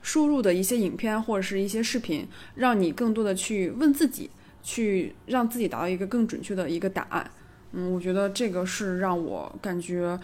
[0.00, 4.30] 输入的一些影片或者是一些视频，让你更多的去问自己，
[4.62, 7.28] 去让自己达到一个更准确的一个答案。
[7.72, 10.16] 嗯，我觉得这个是让我感觉。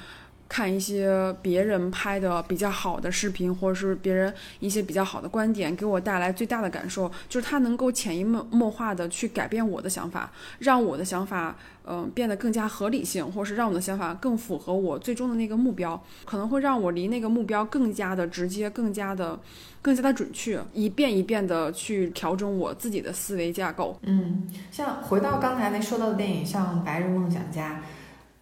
[0.49, 19.39] 看一些别人拍的比较好的视频，或者是别人一些比较好的观点，给我带来最大的感受，就是它能够潜移默默化的去改变我的想法，让我的想法，嗯，变得更加合理性，或是让我的想法更符合我最终的那个目标，可能会让我离那个目标更加的直接，更加的，
[19.83, 23.99] 更加的准确，一遍一遍的去调整我自己的思维架构。
[24.03, 27.73] 嗯，像回到刚才那说到的电影，像《白日梦想家》。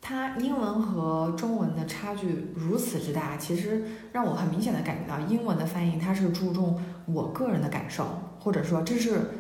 [0.08, 8.04] 它英文和中文的差距如此之大，其实让我很明显的感觉到，英文的翻译它是注重我个人的感受，
[8.38, 9.30] 或者说这是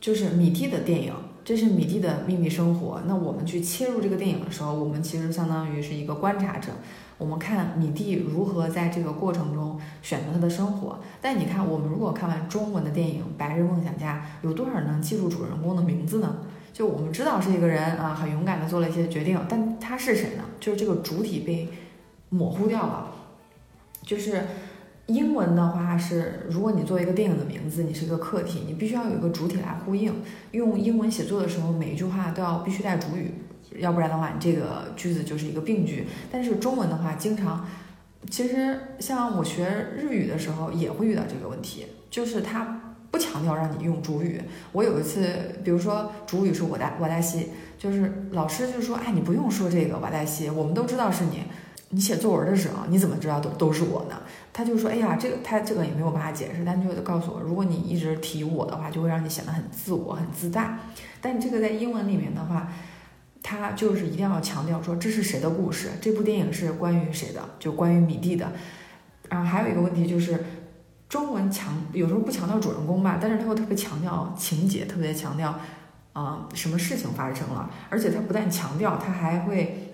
[0.00, 1.12] 就是米蒂的电影，
[1.44, 3.02] 这是米蒂的秘密生活。
[3.08, 6.70] 那我们去切入这个电影的时候，我们其实相当于是一个观察者，
[7.18, 11.00] 我们看米蒂如何在这个过程中选择他的生活。
[11.20, 16.36] 但你看，我们如果看完中文的电影《白日梦想家》，有多少人能记住主人公的名字呢？
[16.72, 20.44] 就我们知道是一个人啊，很勇敢的做了一些决定，但他是谁呢？
[20.58, 21.68] 就是这个主体被
[22.30, 23.12] 模糊掉了。
[24.02, 24.42] 就是
[25.06, 30.14] 英文的话是，如果你做一个电影的名字，你是一个客体，你必须要有一个主体来呼应。
[30.52, 33.34] 用英文写作的时候，每一句话都要必须带主语，
[33.78, 36.06] 要不然的话，你这个句子就是一个病句。
[36.30, 37.66] 但是中文的话，经常，
[38.30, 42.91] 其实像我学日语的时候也会遇到这个问题，就是它。
[43.12, 44.42] 不强调让你用主语。
[44.72, 51.44] 我有一次，比如说主语是我大我大西，就是老师就说，哎，你不用说这个瓦大西，我们都知道是你。
[51.94, 54.16] 你写作文的时候，你怎么知道都都是我呢？
[54.50, 60.78] 他就说，哎呀，这个他这个也没有办法解释，但就告诉我，如果你一直提我的话，就会让你显得很自我、很自大。
[61.20, 62.72] 但这个在英文里面的话，
[63.42, 68.50] 他就是一定要强调说这是谁的故事，这部电影是关于谁的，就关于米蒂的。
[69.28, 70.42] 然后还有一个问题就是。
[71.12, 75.54] 中文强有时候不强调主人公吧，但是他会特别强调情节，特别强调，
[76.14, 79.92] 啊，什么事情发生了，而且他不但强调，他还会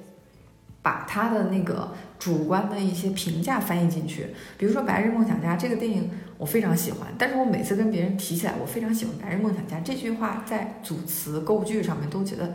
[0.80, 4.28] 把他的那个主观的一些评价翻译进去。
[4.56, 12.54] 比如说《白日梦想家》这个电影，我非常喜欢，但是我每次跟别人提起来，我非常喜欢《白日梦想家》这句话，在组词构句上面都觉得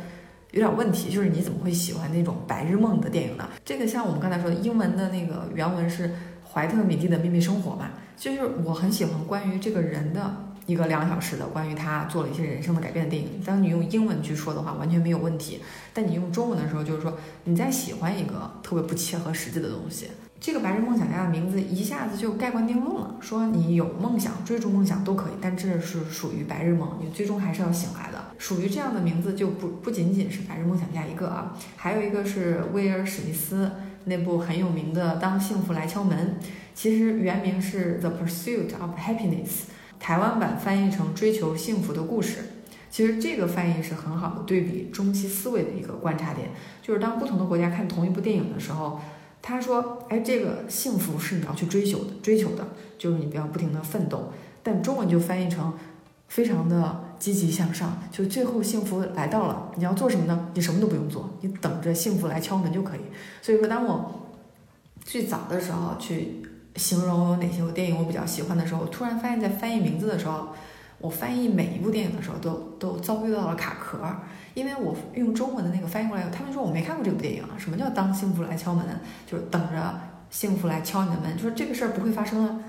[0.52, 3.50] 有点问题，就是你怎么会喜欢那种白日梦的电影呢？
[3.66, 6.16] 这个像我们刚才说的，英文的那个原文是
[6.54, 7.90] 怀特·米蒂的秘密生活嘛。
[8.18, 13.42] 就是我很喜欢关于这个人的一个两小时的关于他做了一些人生的改变的电影。
[13.46, 15.60] 当你用英文去说的话，完全没有问题。
[15.94, 20.08] 但你用中文的时候，就是说你在喜欢一个特别不切合实际的东西。
[20.40, 28.22] 这个白日梦想家的名字一下子就盖棺定论了，说你有梦想，追逐梦想都可以，但这是属于白日梦，你最终还是要醒来的。
[28.38, 33.72] 属于这样的名字就不不仅仅是白日梦想家一个啊，还有一个是威尔史密斯
[34.04, 36.38] 那部很有名的《当幸福来敲门》。
[36.74, 39.48] 其实原名是《The Pursuit of Happiness》，
[40.00, 42.40] 台湾版翻译成《追求幸福的故事》。
[42.90, 46.50] 其实这个翻译是很好的对比中西思维的一个观察点，
[46.82, 49.00] 就是当不同的国家看同一部电影的时候，
[49.42, 52.68] 他说：“哎，这个幸福是你要去追求的，追求的，
[53.00, 54.32] 就是你不要不停的奋斗。”
[54.62, 55.74] 但中文就翻译成
[56.28, 60.50] 非常的积极向上，就最后幸福来到了，你要做什么呢？
[60.54, 63.00] 你什么都不用做，你等着幸福来敲门就可以。
[63.42, 64.30] 所以说，当我
[65.04, 66.44] 最早的时候去。
[66.76, 70.50] 形容哪些我电影我比较喜欢的时候，我突然发现，在翻译名字的时候，
[71.00, 74.00] 我翻译每一部电影的时候，都都遭遇到了卡壳，
[74.54, 78.86] 因为我用中文的那个翻译过来，他们说我没看过这部电影啊，什么叫当幸福来敲门，
[79.26, 82.60] 就是等着幸福来敲你的门，就说这个事儿不会发生啊。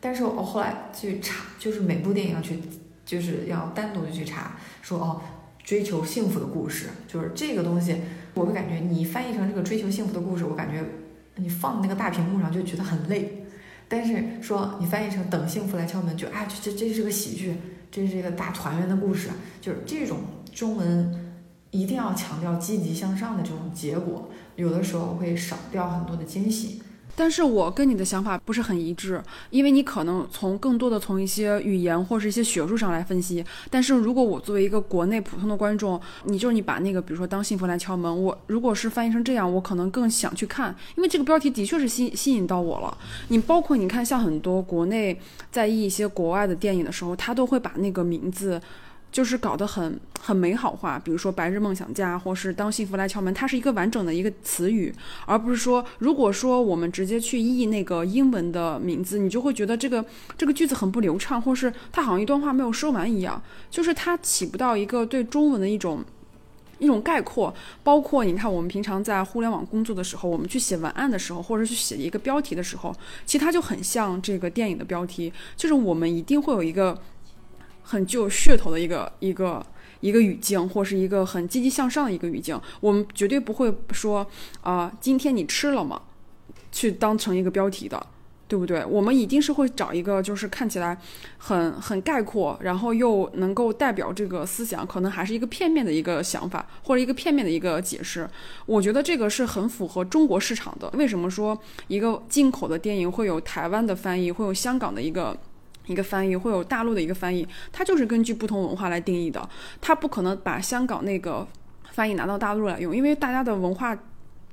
[0.00, 2.60] 但是我后来去查，就是每部电影要去，
[3.06, 5.20] 就是要单独的去查，说哦，
[5.62, 8.00] 追求幸福的故事，就是这个东西，
[8.34, 10.84] 我会感觉你翻译成这个追求幸福的故事，我感觉
[11.36, 13.43] 你放那个大屏幕上就觉得很累。
[13.88, 17.54] 但是说你翻译成等幸福来敲门，就啊，这这这是个喜剧，
[17.90, 19.28] 这是一个大团圆的故事，
[19.60, 20.18] 就是这种
[20.52, 21.34] 中文
[21.70, 26.82] 一定要强调积极向上的这种结果，有的时候会少掉很多的惊喜。
[27.16, 33.44] 但是我跟你的想法不是很一致，因为你可能从更多的从一些语言或是一些学术上来分析。
[33.70, 42.98] 但是如果我作为一个国内普通的观众，你就是你把那个比如说当幸福来敲门，我如果是翻译成这样，我可能更想去看，因为这个标题的确是吸吸引到我了。
[43.28, 45.18] 你包括你看，像很多国内
[45.50, 48.60] 在意一些国外的电影的时候，他都会把那个名字。
[49.14, 54.92] 就是搞得很很美好化，比如说《白日梦想家》或是《当幸福来敲门》，它是一个完整的一个词语，
[55.24, 60.04] 而不是说，如果说我们直接去译那个英文的名字，你就会觉得这个
[60.36, 66.04] 这个句子很不流畅，或是它好像一段话没有说完一样，就是它起不到一个对中文的一种
[66.80, 67.54] 一种概括。
[67.84, 72.92] 包括你看，我们平常在互联网工作的时候，我们去写文案的时候，或者去写一个标题的时候，
[73.24, 77.00] 其实它就很像这个电影的标题，就是我们一定会有一个。
[77.84, 79.64] 很具有噱头的一个一个
[80.00, 84.26] 一个语境，或是一个很积极向上的一个语境，我们绝对不会说
[84.62, 86.02] 啊，今天你吃了吗？
[86.72, 88.04] 去当成一个标题的，
[88.48, 88.84] 对不对？
[88.84, 90.98] 我们一定是会找一个就是看起来
[91.38, 98.28] 很很概括，然后又能够代表这个思想，可能还是一个片面的一个想法，或者一个片面的一个解释。
[98.66, 100.90] 我觉得这个是很符合中国市场的。
[100.94, 105.38] 为什么说一个进口的电影会有台湾的翻译，会有香港的一个？
[105.86, 109.48] 一个翻译会有大陆的一个翻译，它就是根据不同文化来定义的，
[109.80, 111.46] 它不可能把香港那个
[111.92, 113.96] 翻译拿到大陆来用，因为大家的文化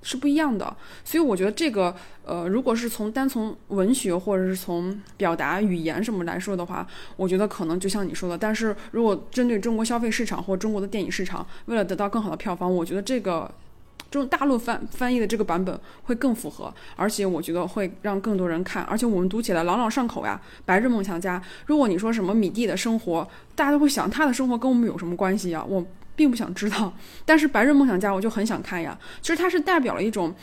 [0.01, 0.75] 是不一样的。
[1.05, 8.37] 所以我觉得这个，呃，如果是从单从文学或者是从表达语言什么来说的话，我觉得可能就像你说的。
[8.37, 13.49] 但是如果针对中国消费市场或中国的电影市场，为了得到更好的票房，我觉得这个。
[14.11, 20.39] 这种大陆翻翻译的这个版本会更符合，而且我觉得会让更多人看，而且我们读起来朗朗上口呀。
[20.65, 25.63] 白日梦想家，如果你说什么米蒂的生活，大家都会想他的生活跟我们有什么关系呀？
[25.65, 26.93] 我并不想知道。
[27.25, 28.99] 但是白日梦想家我就很想看呀。
[29.21, 30.35] 其实它是代表了一种，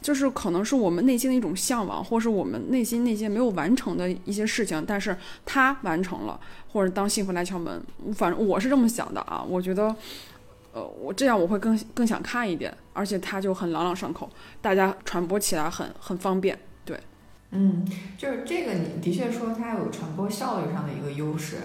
[0.00, 6.40] 就是可能是我们内心的一种向往，或是我们内心那些没有完成的一些事情，但是他完成了，
[6.72, 7.82] 或者当幸福来敲门，
[8.14, 9.44] 反正我是这么想的啊。
[9.46, 9.94] 我觉得。
[10.76, 14.28] 呃，我这样我会更更想看一点，而且它就很朗朗上口，
[14.60, 16.58] 大家传播起来很很方便。
[16.84, 17.00] 对，
[17.52, 17.82] 嗯，
[18.18, 21.56] 就是这个，你的确说它有传播效率上的一个优势。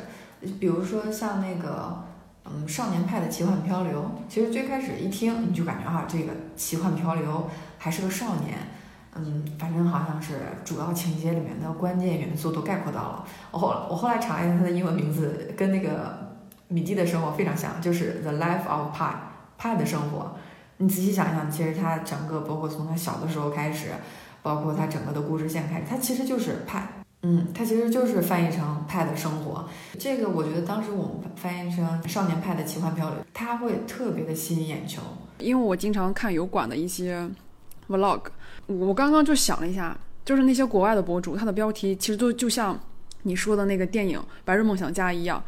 [0.61, 2.05] 比如说像那个，
[2.45, 8.59] 嗯，少年派的奇幻漂流，其实最开始一听你就感觉啊，这个奇幻漂流还是个少年，
[9.15, 13.25] 嗯，反正好像是主要情节里面的关键元素都概括到了。
[13.51, 16.30] 我后我后来查一下它的英文名字，跟那个。
[16.71, 19.13] 米蒂的生活非常像，就是 The Life of Pi，
[19.57, 20.37] 派的生活。
[20.77, 23.89] 你仔细想想，其实他整个，包括从他小的时候开始，
[24.41, 26.87] 包括他整个的故事线开始，他其实就是派。
[27.23, 29.67] 嗯，他其实就是翻译成派的生活。
[29.99, 35.01] 这个我觉得当时我们翻译成少年派的奇幻漂流，它会特别的吸引眼球。
[35.39, 37.29] 因为我经常看油管的一些
[37.89, 38.21] Vlog，
[38.65, 42.79] 我刚刚就想了一下，就是那些国外的博主，他的标题其实都就像
[43.21, 45.43] 你说的那个电影《白日梦想家》一样。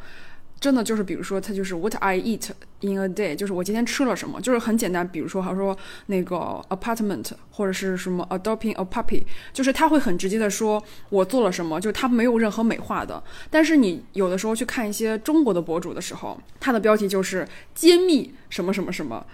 [0.63, 2.49] 真的就是，比如说，它就是 What I eat
[2.79, 5.05] in a day，就是我今天吃了什么，就是很简单。
[5.05, 6.37] 比如说，他说那个
[6.69, 13.21] apartment 或者是什么 adopting a puppy，就是他会很直接的说我做了什么，就是他没有任何美化的。
[13.49, 17.45] 但是你有的时候去看一些中国的博主的时候，他的标题就是
[17.75, 19.25] 揭秘什么什么什么。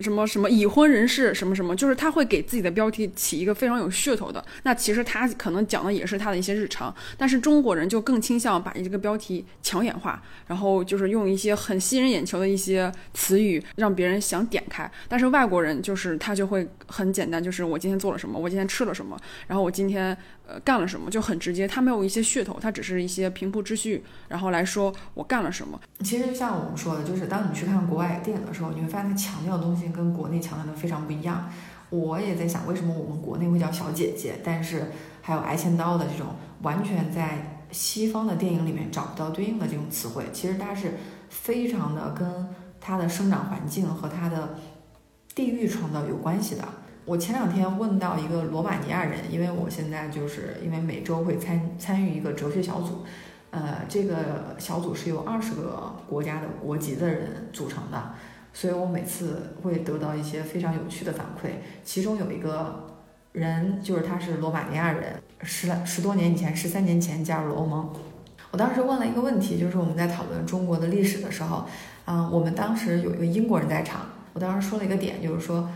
[0.00, 4.44] 什么什么已婚人士什么什么，就是他会给自己的标题起一个非常有噱头的。
[4.62, 14.90] 那其实他可能讲的也是他的一些日常，但是中国人就更倾向把这个标题抢眼化，然后就是用一些很吸人眼球的一些词语让别人想点开。
[15.08, 20.16] 但是外国人就是他就会很简单，就是我今天做了什么，我今天吃了什么，然后我今天。
[20.50, 25.80] 呃，干了什么就很直接，他没有一些噱头，他只是一些平铺直叙，然后来说我干了什么。
[26.00, 31.48] 其实像我们说的，就是当你去看国外电影的时候，你会发现他强调的东西跟国内强调的非常不一样。
[31.90, 34.90] 我也在想，为什么我们国内会叫小姐姐，但是
[35.22, 40.24] 还有挨千刀的这种，完全在西方的电影里面找不到对应的这种词汇。
[40.32, 40.94] 其实它是
[41.28, 42.48] 非常的跟
[42.80, 44.56] 他的生长环境和他的
[45.32, 46.66] 地域创造有关系的。
[47.10, 53.04] 我前两天问到一个罗马尼亚人，因为我现在就是因为每周会参参与一个哲学小组，
[53.50, 58.12] 呃，这个小组是由二十个国家的国籍的人组成的，
[58.52, 61.50] 所以我每次会得到一些非常有趣的反馈。
[61.82, 62.86] 其中有一个
[63.32, 67.92] 人，就是他是罗马尼亚人，十来十多年以前，十三年前加入了欧盟。
[68.52, 71.66] 我当时问了一个问题，就是我们在讨论中国的历史的时候，
[72.04, 74.02] 啊，我们当时有一个英国人在场，
[74.32, 75.68] 我当时说了一个点，就是说。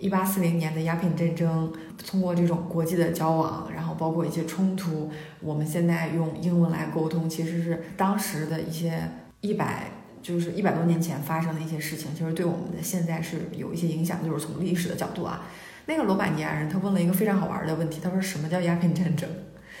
[0.00, 1.72] 一八四零年的鸦片战争，
[2.06, 8.98] 通过这种国际的交往，然后包括一些冲突，我们现在用英文来沟通，其实是当时的一些
[9.42, 9.90] 一百
[10.22, 15.42] 就是一百多年前发生的一些事情，其实对我们的现在是有一些影响，就是从历史的角度啊。
[15.86, 19.28] 那个罗马尼亚人他问了一个非常好玩的问题，他说什么叫鸦片战争？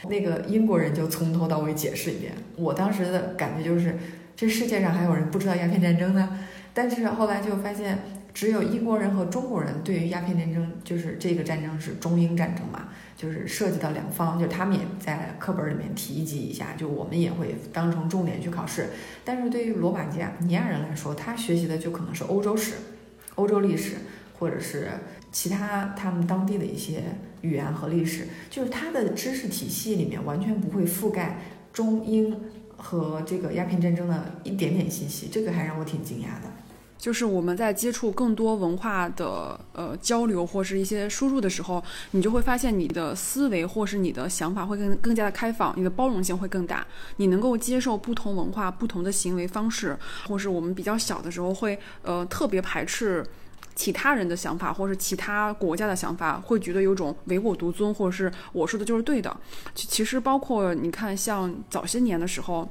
[0.08, 2.32] 那个英国人就从头到尾解释一遍。
[2.56, 3.98] 我当时的感觉就是，
[4.34, 6.38] 这世界上还有人不知道鸦片战争呢。
[6.72, 7.98] 但是后来就发现，
[8.32, 18.90] 只有英国人和中国人对于鸦片战争，就是这个战争是中英战争嘛，就是涉及到两方，就他们也在课本里面提及一下，就我们也会当成重点去考试。
[19.24, 22.74] 但是对于罗马尼亚人来说，他学习的就可能是欧洲史、
[23.34, 23.96] 欧洲历史，
[24.38, 24.88] 或者是
[25.32, 27.02] 其他他们当地的一些
[27.40, 31.38] 语言和历史，就是他的知识体系里面完全不会覆盖
[31.72, 32.36] 中英
[32.76, 36.50] 和这个鸦片战争的一点点信息，这个还让我挺惊讶的。
[37.00, 46.86] 就是我们在接触更多文化的呃交流或是一些输入的时候，你就会发现你的思维或是你的想法会更更加的开放，你的包容性会更大，
[47.16, 49.98] 你能够接受不同文化、不同的行为方式，
[50.28, 53.26] 或是我们比较小的时候会呃特别排斥
[53.74, 59.34] 其他人的想法，或是其他国家的想法，会觉得有种唯我独尊，或者是我说的就是对的。
[59.74, 62.68] 其实包括你看，像早些年的时候。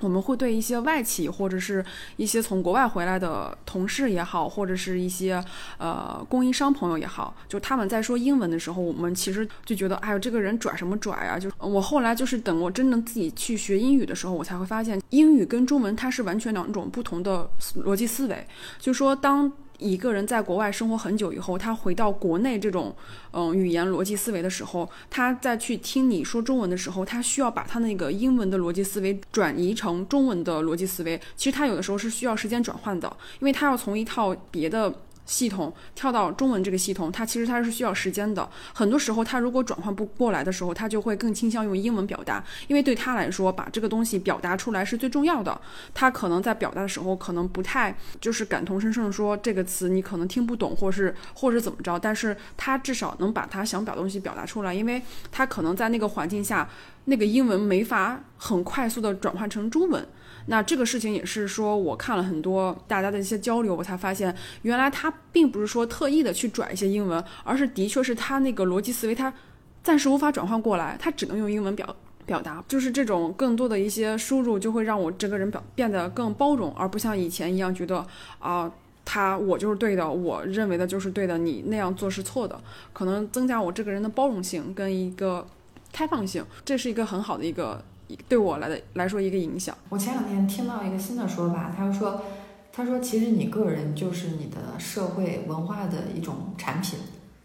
[0.00, 1.84] 我们会对一些外企或者是
[2.16, 5.42] 一些从国外回来的同事也好，或者是一些
[5.78, 11.38] 呃供应商朋友也好，就他们在说英文的时候，我们其实就觉得，哎呦，这个人拽什么拽啊？
[11.38, 17.50] 就我后来就是等我真正自己去学英语的时候，我才会发现，英语跟中文它是完全两种不同的
[17.84, 18.46] 逻辑思维。
[18.78, 19.52] 就说当。
[19.78, 22.94] 一个人在国外生活很久以后，他回到国内这种
[23.32, 31.20] 嗯语言逻辑思维的时候，他再去听你说中文的时候，他需要把他那个英文的逻辑思维转移成中文的逻辑思维。
[31.36, 33.08] 其实他有的时候是需要时间转换的，
[33.40, 34.92] 因为他要从一套别的。
[35.28, 38.48] 系统跳到中文这个系统，它其实它是需要时间的。
[38.72, 45.60] 很多时候，它如果转换不过来的时候，它就会更倾向用英文表达，因为对他来说，把这个东西表达出来是最重要的。
[45.92, 56.66] 他可能在表达的时候，可能不太就是感同身受说这个词你可能听不懂，或是或者怎么着，但是他至少能把他想表东西表达出来，因为他可能在那个环境下，
[57.04, 60.08] 那个英文没法很快速的转换成中文。
[60.50, 69.30] 那这个事情也是说，我看了很多大家的一些交流，我才发现，原来他并不是说特意的去拽一些英文，而是的确是他那个逻辑思维，他
[69.82, 71.94] 暂时无法转换过来，他只能用英文表
[72.24, 72.64] 表达。
[72.66, 78.06] 就是这种更多的一些输入，就会让我这个人表变得更包容，而不像以前一样觉得
[78.38, 78.72] 啊，
[79.04, 82.58] 他我就是对的，我认为的就是对的，你那样做是错的。
[82.94, 85.46] 可能增加我这个人的包容性跟一个
[85.92, 87.84] 开放性，这是一个很好的一个。
[88.28, 89.76] 对我来的来说一个影响。
[89.88, 92.22] 我前两天听到一个新的说法，他说，
[92.72, 96.98] 他说其实你个人就是你的社会文化的一种产品，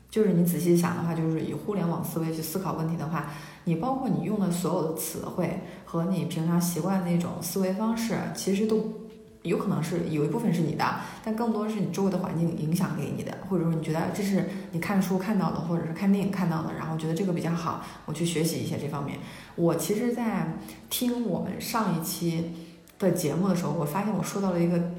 [0.09, 3.31] 就是你仔细想的话，就是以互联网思维去思考问题的话，
[3.63, 9.02] 你包括你用的所有的词汇和你平常习惯那种思维方式，其实都。
[9.43, 10.85] 有可能是有一部分是你的，
[11.23, 19.19] 但更多是你周围的环境影响给你的，或者说你觉得这是你看书看到的，或者是看电影看到的，然后觉得这个比较好，我去学习一些这方面。
[19.55, 20.57] 我其实，在
[20.89, 22.53] 听我们上一期
[22.97, 24.91] 的节目的时候，我发现我说到了一个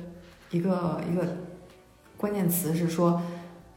[0.51, 1.38] 一个一个
[2.16, 3.22] 关键词，是说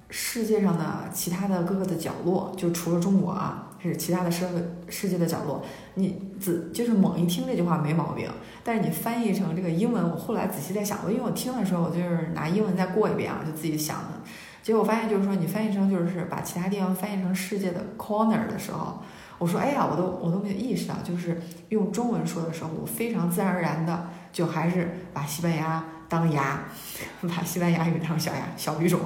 [0.10, 3.67] 世界上的其他的各个的角落，就除了中国啊。
[3.88, 4.56] 是其他的社会
[4.90, 5.64] 世界的角落，
[5.96, 8.30] 你仔就是猛一听这句话没毛病，
[8.64, 14.22] 但是你翻译成这个英文，我后来仔细在想，我因为我听的时候，我就是拿英文再过一遍啊，就自己想的，
[14.62, 19.00] 结果发现就是说，你翻译成就是把其他地方翻译成世界的 corner 的时候，
[19.38, 26.64] 我说哎呀，我都我都没有意识到，就是用中文说的时候，我非常自然而然的就还是把西班牙当牙，
[27.24, 29.00] 把西班牙语当小牙小语种。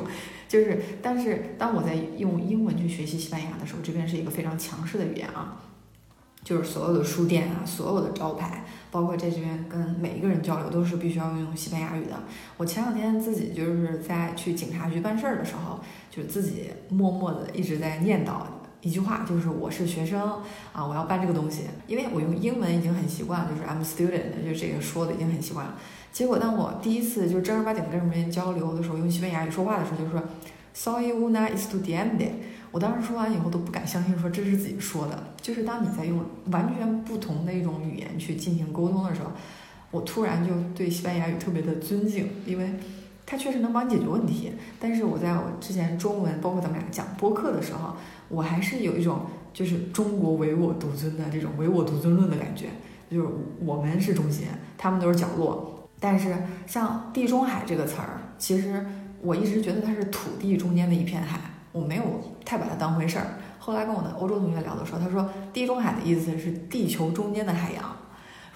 [0.52, 5.62] 就是，但是当我在用英文去学习西班牙的时候，这边是一个非常强势的语言啊，
[6.44, 12.22] 就是所有的书店啊，所有的招牌，包括在这边跟每一个人交流，都是必须要用西班牙语的。
[12.58, 15.80] 我前两天自己就是在去警察局办事儿的时候，
[16.10, 18.42] 就是自己默默的一直在念叨
[18.82, 20.20] 一句话，就是我是学生
[20.74, 25.78] 啊，我要办这个东西，因为我用英文已经很习惯，就是 I'm student，就这个说的已经很习惯了。
[26.12, 30.22] 结果，当我第一次就正儿八经跟人交流的时候，用西班牙语说话的时候，就说
[30.74, 32.32] ，sorry, una estudiante”。
[32.72, 35.24] 我当时说完以后都不敢相信，说这是自己说的。
[35.42, 39.32] 就是当你在用完全不同的一种语言去进行沟通的时候，
[39.90, 42.74] 我突然就对西班牙语特别的尊敬，因为
[43.26, 44.52] 它确实能帮你解决问题。
[44.80, 47.96] 但是我在我之前中文，包括咱们俩讲播客的时候，
[48.30, 49.22] 我还是有一种
[49.54, 52.68] 就是中国唯我独尊的这种唯我独尊论的感觉，
[53.10, 53.28] 就是
[53.60, 54.48] 我们是中心，
[54.78, 55.71] 他们都是角落。
[56.02, 56.36] 但是
[56.68, 58.86] 像地中海这个词儿，其实
[59.22, 61.40] 我一直觉得它是土地中间的一片海，
[61.72, 62.04] 我没有
[62.44, 63.28] 太把它当回事儿。
[63.60, 67.96] 后来跟我的欧洲同学聊的时候，他说地中海的意思是地球中间的海洋，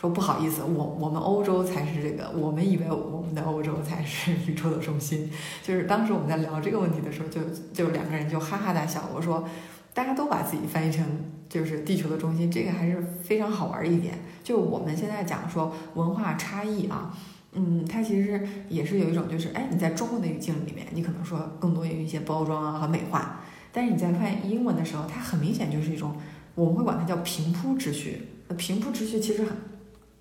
[0.02, 5.32] 说不好意思，我我们欧洲才是这个，我们以为我们的欧洲才是宇宙的中心。
[5.62, 7.42] 就是当时我们在聊这个问题的时候，就
[7.72, 9.04] 就两个人就哈哈大笑。
[9.14, 9.48] 我说，
[9.94, 11.06] 大家都把自己翻译成
[11.48, 14.16] 就是地球的中心，这个还是非常好玩儿一点。
[14.44, 17.16] 就我们现在讲说文化差异啊，
[17.56, 23.42] 嗯，它其实也是有一种就是，哎，你在中文的语境里面，你可能说更多有一些包装啊和美化，
[23.72, 26.16] 但是你在翻译英文的时候，它很明显就是一种，
[26.54, 28.22] 我们会管它叫平铺直叙。
[28.58, 29.52] 平铺直叙其实很。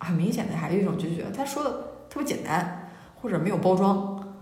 [0.00, 1.70] 很明显的，还有一种就是觉得他说的
[2.10, 4.36] 特别简单，或者没有包装。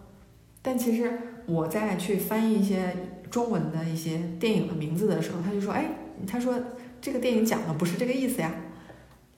[0.61, 1.16] 但其实
[1.47, 2.97] 我在去翻译一些
[3.30, 5.84] 中文的一些电影的名字的时候，他就说：“哎，
[6.26, 6.59] 他说
[7.01, 8.53] 这个电影讲的不是这个意思呀。”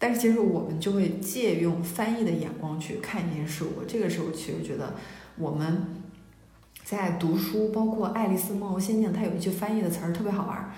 [0.05, 3.85] 但是其实我们就会借用翻译的眼光去看一件事物。
[3.89, 4.93] 这个时候其实觉得
[5.39, 5.87] 我们
[6.85, 10.71] 在读书，包括《爱丽丝梦游仙境》，它有一句翻译的词儿特别好玩。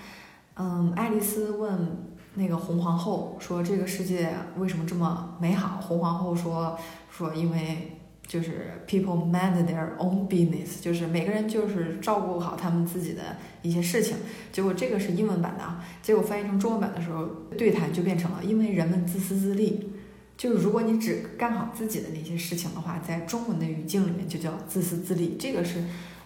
[0.55, 2.07] 嗯，爱丽丝问。
[2.39, 6.77] 那个红皇后说：“这个世界为什么这么美好？”红皇后说
[7.09, 7.96] ：“说因为
[8.27, 14.17] 就是 people mind their own business，就是每个人就是照顾好他们自己的一些事情。”
[14.51, 17.25] 结果这个是英文版的啊，结果翻译成中文版的时候，
[17.57, 19.93] 对谈就变成了因为人们自私自利。
[20.37, 25.35] 就是如果你只干好自己的那些事情的话，在中文的语境里面就叫自私自利。
[25.39, 25.83] 这个是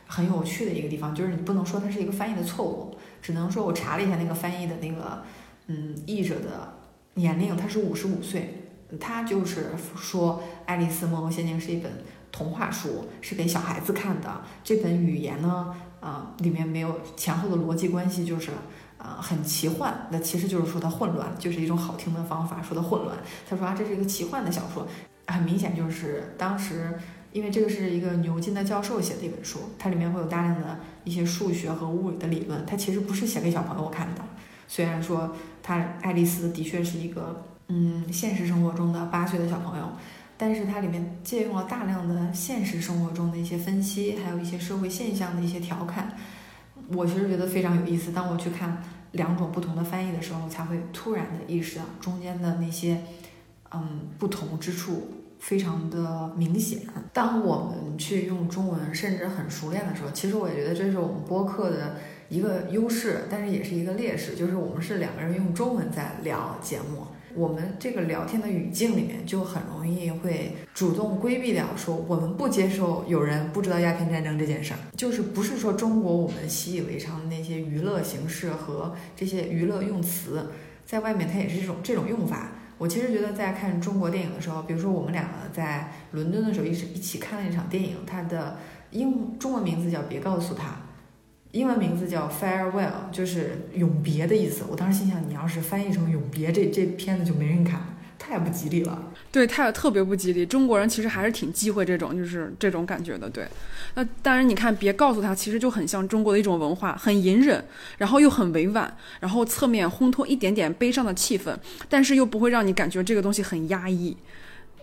[0.08, 5.24] 很有趣的一个地方，就是你不能说它是一个翻译的错误，只能说我查了一下那个翻译的那个。
[5.68, 6.74] 嗯，译者的
[7.14, 8.61] 年龄他是五十五岁，
[9.00, 10.36] 他就是说
[10.66, 11.92] 《爱丽丝梦游仙境》是一本
[12.32, 14.42] 童话书，是给小孩子看的。
[14.64, 18.52] 这本语言呢，啊，里面没有前后的逻辑关系，就是
[18.98, 20.08] 啊很奇幻。
[20.12, 23.18] 那其实就是说它混乱，就是一种好听的方法说它混乱。
[23.50, 24.88] 他说啊，这是一个奇幻的小说，
[25.28, 26.94] 很明显就是当时
[27.32, 34.22] 因为这个是一个牛津的教授写的一本书，它里面会有大量的一些数学和物理的理论，它其实不是写给小朋友看的。
[34.68, 37.44] 虽然说他爱丽丝的确是一个，
[37.74, 39.86] 嗯，现实生活中的八岁的小朋友，
[40.36, 46.12] 但是它里面借用了大量的现实生活中的一些分析，还有一些社会现象的一些调侃，
[46.90, 48.12] 我其实觉得非常有意思。
[48.12, 53.02] 当我去看两种不同的翻译的时候，才会突然的意识到中间的那些，
[53.74, 55.10] 嗯，不同之处
[55.40, 56.82] 非常的明显。
[57.14, 61.96] 当我们去用中文，甚至很熟练的时候，其实我也觉得这是我们播客的。
[62.32, 67.06] 一个优势，但是也是一个劣势，就是我们是两个人用中文在聊节目，
[67.36, 80.52] 我们这个聊天的语境里面就很容易会主动规避掉，说我们不接受有人不知道鸦片战争这件事儿，就是不是说中国我们习以为常的那些娱乐形式和这些娱乐用词，
[80.86, 82.52] 在外面它也是这种这种用法。
[82.78, 88.58] 我其实觉得在看中国电影的时候，比如说我们两个在伦敦的时候一直一起看了一场电影，它的
[88.90, 90.68] 英中文名字叫《别告诉他》。
[91.52, 94.64] 英文名字叫 Farewell，就是永别的意思。
[94.70, 97.82] 我当时心想，你要是翻译成永别，这这片子就没人看，
[98.18, 99.12] 太不吉利了。
[99.34, 100.46] 对，太特别不吉利。
[100.46, 103.30] 中国人其实还是挺忌讳这种，就是这种感觉的。
[103.30, 103.46] 对，
[103.96, 107.62] 那当然，你看，别告诉他，其实就很像中国的一种文化，很隐忍，
[107.98, 111.54] 然后又很委婉，然后侧面烘托一点点悲伤的气氛，
[111.90, 114.16] 但是又不会让你感觉这个东西很压抑。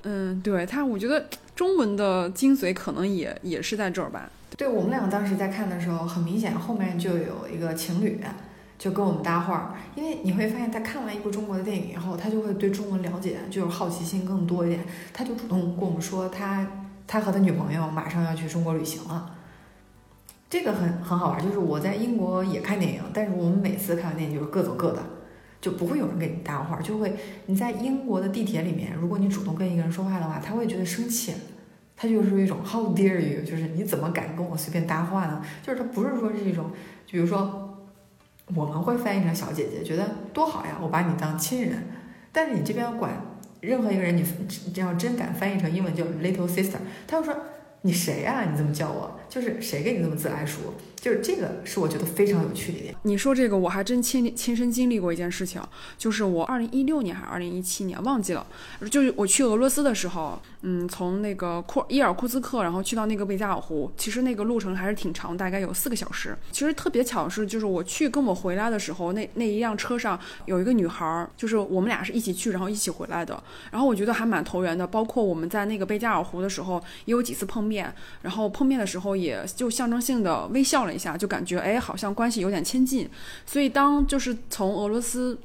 [0.03, 4.31] 嗯，对他，我觉得中文的精髓可能也也是在这儿吧。
[4.59, 8.21] 对我们两个当时在看的时候，很明显后面就有一个情侣
[8.77, 16.67] 就跟我们搭话，因为你会发现他看完一部中国的电影以后，他就会对中文了解就是好奇心更多一点，他就主动跟我们说他
[17.07, 19.33] 他和他女朋友马上要去中国旅行了，
[20.51, 25.01] 这个很很好玩，就是我在英国也看电影，但是我们每次看完电影就是各走各的，
[25.61, 27.15] 就不会有人跟你搭话，就会
[27.47, 31.33] 你在英国的地铁里面，如果你主动跟一个人说话的话，他会觉得生气。
[32.01, 33.43] 他就是一种 How dare you？
[33.43, 35.43] 就是你怎么敢跟我随便搭话呢？
[35.63, 36.71] 就是他不是说是一种，
[37.11, 37.77] 比如说
[38.55, 41.83] 我们会翻译成小姐姐，觉得多好呀，我把你当亲人。
[42.31, 43.21] 但是你这边管
[43.61, 44.25] 任何一个人，你
[44.73, 46.77] 这要真敢翻译成英文叫 little sister，
[47.09, 47.35] 他就说
[47.83, 48.45] 你谁啊？
[48.45, 49.18] 你这么叫我？
[49.29, 50.75] 就是谁给你那么自来熟？
[51.01, 52.93] 就是这个是我觉得非常有趣的一点。
[53.03, 55.63] 你说这个我还真亲亲身经历过一件事情，
[55.97, 58.45] 就是我二零一六年还是二零一七年忘记了，
[58.91, 66.37] 就是我去俄罗斯的时候，嗯，从那个库伊尔库兹克，然后去到那个贝加尔湖，其实那个路程还是挺长，大概有四个小时。
[66.51, 73.41] 其实特别巧的是，就是我去跟我回来的时候，那那一辆车上有一个女孩，就是我们俩是一起去，然后一起回来的。
[73.71, 83.09] 然后我觉得还蛮投缘的，包括我们在那个贝加尔湖的时候也有几次碰面，然后碰面的时候也就象征性的微笑了一下，就感觉哎，好像关系有点亲近。
[83.45, 85.39] 所以当就是从俄罗斯。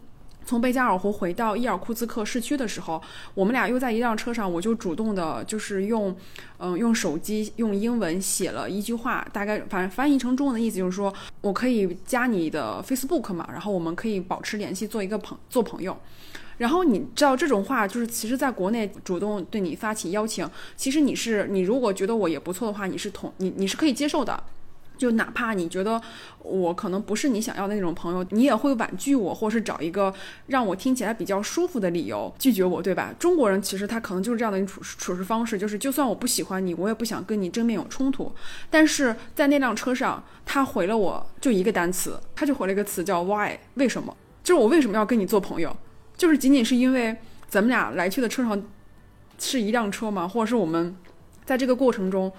[0.45, 3.01] 从贝加尔湖回到伊尔库茨克市区的时候，
[3.34, 6.13] 我们俩又在一辆车上，我就主动的，就是用，
[6.57, 15.97] 嗯，用手机用英文写了一句话，大概反正翻译成中文的意思就是说，我可以加你的 Facebook 嘛，然后我们可以保持联系，做一个朋做朋友。
[16.58, 24.43] 然后你知道这种话，就是其实在国内主动对你发起邀请，其实你是你如果觉得我也不错的话，你是同你你是可以接受的。
[24.95, 25.99] 就哪怕你觉得
[26.43, 30.14] 我可能不是你想要的那种朋友，你也会婉拒我，或是找一个
[30.47, 33.14] 让我听起来比较舒服的理由拒绝我，对吧？
[33.18, 38.32] 中国人其实他可能就是这样的一处处事方式，就是就算我不喜欢你，我也不想跟你正面有冲突。
[38.70, 44.16] 但是在那辆车上，他回了我就一个单词，他就回了一个词叫 “why”，为什么？
[44.43, 45.76] 就是我为什么要跟你做朋友？
[46.16, 47.16] 就是仅仅是因为
[47.47, 48.64] 咱们俩来去的车上
[49.39, 50.28] 是一辆车吗？
[50.28, 50.95] 或者是我们
[51.45, 52.32] 在这个过程中？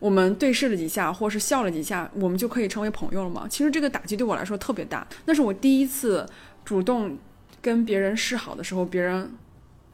[0.00, 3.46] 我们对视了几下，或是笑了几下，我们就可以成为朋友了吗？
[3.50, 5.04] 其实这个打击对我来说特别大。
[5.24, 6.24] 那是我第一次
[6.64, 7.18] 主动
[7.60, 9.28] 跟别人示好的时候，别人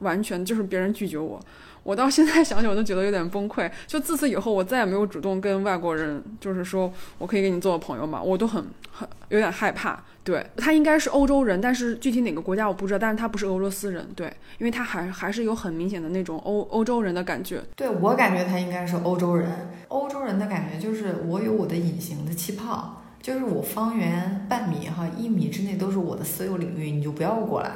[0.01, 1.41] 完全就是别人拒绝我。
[1.85, 3.71] 我到现在想想，我都觉得有点崩溃。
[3.87, 10.03] 就自此以后，我再也没有主动跟外国人，就是说我可以跟你做个朋友嘛，我都很很有点害怕。
[10.25, 12.99] 对他应该是欧洲人，但是具体哪个国家我不知道。
[12.99, 14.27] 但是他不是俄罗斯人，对，
[14.59, 17.61] 因为他还还是有很明显的那种欧欧洲人的感觉。
[17.77, 19.51] 对我感觉他应该是欧洲人，
[19.89, 27.71] 欧洲人的感觉就是我有我的隐形的气泡，就是我方圆半米哈一米之内都是我的私有领域，你就不要过来。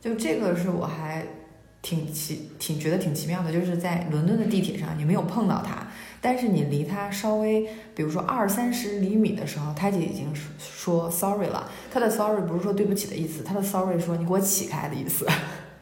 [0.00, 1.24] 就这个是我还。
[1.80, 5.86] 挺奇，挺觉得挺奇妙的，就是在伦敦的地铁上，你没有碰到他，
[6.20, 10.26] 但是你离他稍微，比如说二三十厘米的时候，他就已经
[10.58, 11.70] 说 sorry 了。
[11.90, 15.26] 他的 sorry 不是说对不起的意思，他的 sorry 说你给我起开的意思，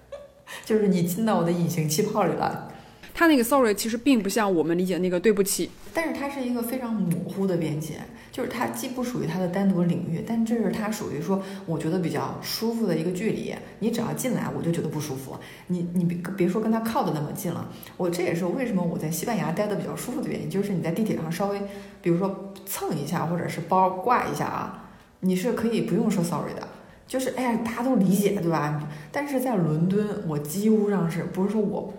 [0.64, 2.72] 就是你进到我的隐形气泡里了。
[3.18, 7.94] 他那个 sorry 其实并不像我们理解那个对不起，但是它是一个非常模糊的边界，
[8.30, 13.54] 就是它既不属于它的单独领域，但这是它属于说我觉得比较舒服的一个距离。
[13.78, 15.34] 你只要进来，我就觉得不舒服。
[15.68, 21.58] 你你别别说跟他靠的那么近了，我这也是为什么我在西班牙待的比较舒服的原因，就是你在地铁上稍微，
[22.02, 24.90] 比如说蹭一下或者是包挂一下啊，
[25.20, 26.68] 你是可以不用说 sorry 的，
[27.06, 28.86] 就是哎呀大家都理解对吧？
[29.10, 31.94] 但是在伦敦，我几乎上是不是说我。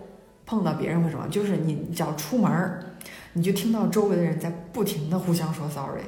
[0.48, 1.28] 碰到别人会什么？
[1.28, 2.50] 就是你只要出门，
[3.34, 6.02] 你就听到周围的人在不停的互相说 sorry，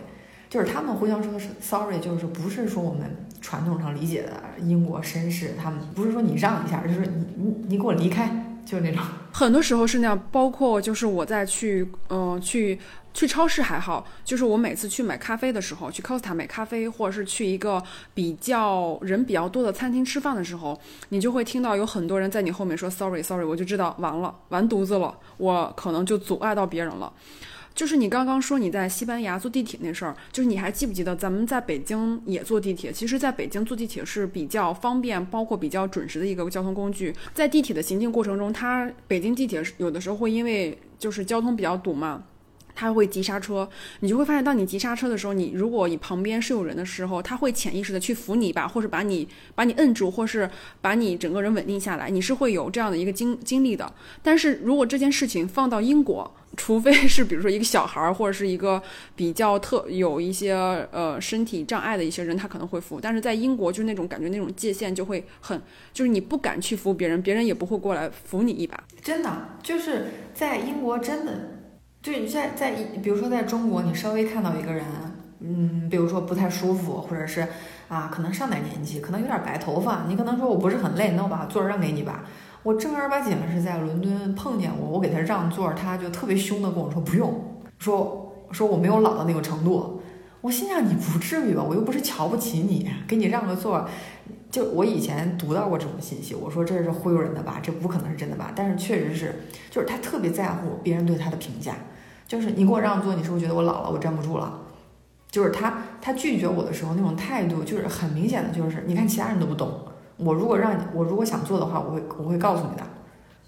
[0.49, 4.33] 就是他们互相说是 sorry，就是不是说我们传统上理解的
[4.65, 8.47] 英国绅士，他们不是说你让一下，就是你你你给我离开。
[8.63, 10.29] 就是那种，很多时候是那样。
[10.31, 12.79] 包括就是我在去，嗯，去
[13.13, 17.83] 去超市还好，就是我每次去买咖啡的时候，去 Costa 买咖啡，或者是去一个
[18.15, 27.13] 比较人比较多的餐厅吃饭的时候，你就会听到有很多人在你后面说 sorry sorry，我就知道完了，完犊子了，我可能就阻碍到别人了。
[27.73, 32.93] 就是你刚刚说你在西班牙坐地铁那事儿，就是你还记不记得咱们在北京也坐地铁？
[32.93, 37.15] 其实，在北京坐地铁是比较方便，包括比较准时的一个交通工具。
[37.33, 42.25] 在地铁的行进过程中，它北京地铁有的时候会因为就是交通比较堵嘛，
[42.81, 43.69] 它会急刹车。
[44.01, 50.49] 你就会发现，当你急刹车的时候，你如果你旁边是有人的时候，他会潜意识的去扶你一把，或者把你把你摁住，或是
[50.81, 52.09] 把你整个人稳定下来。
[52.09, 53.93] 你是会有这样的一个经经历的。
[54.23, 58.83] 但是如果这件事情放到英国，除非是比如说一个小孩儿，或者是一个
[59.15, 60.53] 比较特有一些
[60.91, 62.99] 呃身体障碍的一些人，他可能会扶。
[63.01, 65.61] 但是在英国，就是那种感觉，那种界限就会很，
[65.93, 68.83] 就是你不敢去扶别人，别人也不会过来扶你一把。
[69.03, 71.60] 真的，就是在英国，真的，
[72.03, 72.73] 就是在在
[73.03, 74.85] 比如说在中国，你稍微看到一个人，
[75.41, 77.47] 嗯，比如说不太舒服，或者是
[77.89, 82.25] 啊，可能上点年纪，可能有点白头发，你可能说我不是很累，那我把座让给你吧。
[82.63, 87.43] 我正儿八经的是在伦敦碰见过，我给他让座，他就特别凶的跟我说不用，
[87.79, 90.01] 说说我没有老到那个程度。
[90.41, 93.87] 我心想你不至于吧，我又不是瞧不起你，给你让个座。
[94.51, 98.53] 就我以前读到过这种信息，我说这是忽悠人的吧，这不可能是真的吧？
[98.55, 99.35] 但是确实是，
[99.71, 101.75] 就是他特别在乎别人对他的评价，
[102.27, 104.59] 就是你给我让座，你是不是觉得我老了，我站不住了？
[105.31, 109.87] 就是他他拒绝我的时候那种态度，就是很明显的，就是你看其他人都不懂。
[110.17, 112.83] 我如果让你，我如果想做的话，我会我会告诉你的，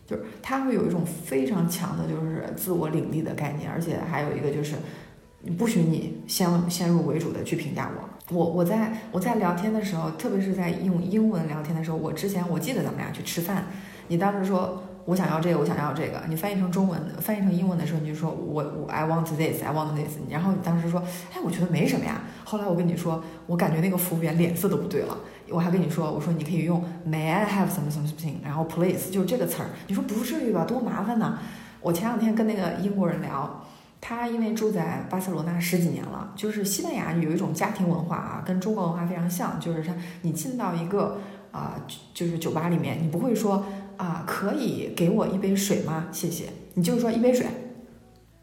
[0.07, 4.77] 就是他会有一种非常强的，就是自我领地的概念，而且还有一个就是，
[5.59, 8.37] 不许你先先入为主的去评价我。
[8.37, 13.67] 我我在我在聊天的时候，特别是在用英文聊天的时候，我之前我记得咱们俩去吃饭，
[14.09, 14.83] 你当时说。
[15.05, 16.23] 我想要这个，我想要这个。
[16.29, 20.17] 你翻译成中文，翻译成英文的时候，你就说我我 I want this，I want this。
[20.31, 21.03] 然后你当时说，
[21.35, 22.21] 哎，我觉得没什么呀。
[22.45, 25.19] 后来我跟你说，我感觉那个服务员脸色都不对了。
[25.49, 29.71] 我还跟你说，我说你可以用 May I have some something，然后 Please，就这个词儿。
[29.89, 30.65] 你说不至于吧？
[30.65, 31.37] 多麻烦呢。
[31.81, 33.65] 我前两天跟那个英国人聊，
[34.03, 41.19] 他因为住在巴塞罗那十几年了，就是西班牙有一种家庭文化啊，跟中国文化非常像，就是他你进到一个
[41.51, 41.81] 啊，
[42.13, 43.65] 就是酒吧里面，你不会说。
[43.99, 46.09] 啊，可以给我一杯水吗？
[46.11, 46.47] 谢谢。
[46.75, 47.47] 你就是说一杯水，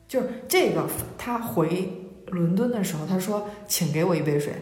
[0.07, 0.87] 就是这个。
[1.17, 1.91] 他回
[2.27, 4.53] 伦敦的时候，他说请给我一杯水，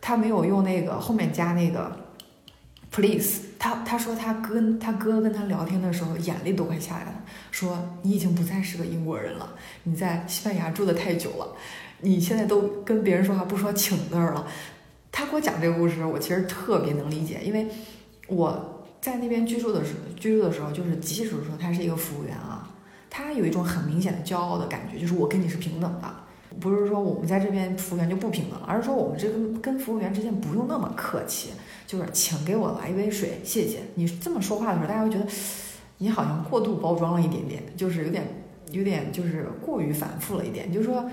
[0.00, 1.90] 他没有用那个后面加那个
[2.96, 11.54] please，他他说他跟他哥跟他聊天的时候，眼泪都快下来了，说你已经不再是个英国人了，你在西班牙住的太久了，
[12.00, 14.46] 你现在都跟别人说话不说请字儿了。
[15.12, 17.68] 他给我讲这个故事，我其实特别能理解，因为
[18.28, 22.66] 我在那边居住的时居住的时候，就是即使说他是一个服务员啊，
[23.10, 26.14] 他有一种很明显的骄傲的感觉，就是我跟你是平等的，
[26.58, 31.50] 不是说我们在这边服务员就不平等了，而是说我们这个跟服务员之间不用那么客气，
[31.86, 33.80] 就是请给我来一杯水，谢谢。
[33.94, 35.26] 你这么说话的时候，大家会觉得
[35.98, 38.26] 你好像过度包装了一点点，就是有点
[38.72, 41.08] 有点就是过于反复了一点，就是说。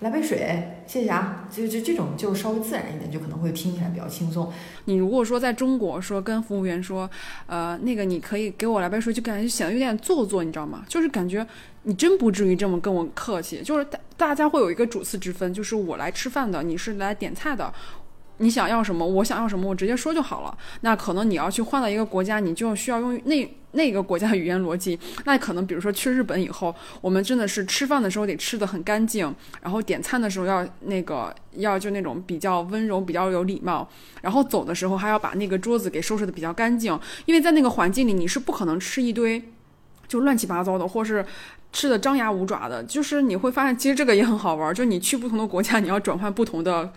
[0.00, 1.46] 来杯水，谢谢啊！
[1.54, 4.50] 就就这种就稍微自然一点，就可能会听起来比较轻松。
[4.86, 7.10] 你如果说在中国说跟服务员说，
[7.46, 10.86] 呃，那个你可以给我来杯水，就感觉显得有点做作，你知道吗？
[10.88, 11.46] 就是感觉
[11.82, 13.60] 你真不至于这么跟我客气。
[13.62, 17.70] 就是大大家会有一个主次之分，就是我来吃饭的，你是来点菜的。
[18.40, 19.06] 你想要什么？
[19.06, 19.68] 我想要什么？
[19.68, 20.58] 我直接说就好了。
[20.80, 24.98] 那可能你要去换到一个国家，你就需要用那那个国家的语言逻辑。
[25.26, 33.86] 那可能比如说去日本以后，我们真的是吃饭的时候得吃的很干净，然后点餐的时候要那个要就那种比较温柔、比较有礼貌，
[34.22, 36.98] 然后走的时候还要把那个桌子给收拾的比较干净。
[37.26, 39.52] 因为在那个环境里，你是不可能吃一堆
[40.08, 41.22] 就乱七八糟的，或是
[41.74, 42.82] 吃的张牙舞爪的。
[42.84, 44.74] 就是你会发现，其实这个也很好玩。
[44.74, 46.90] 就你去不同的国家，你要转换不同的。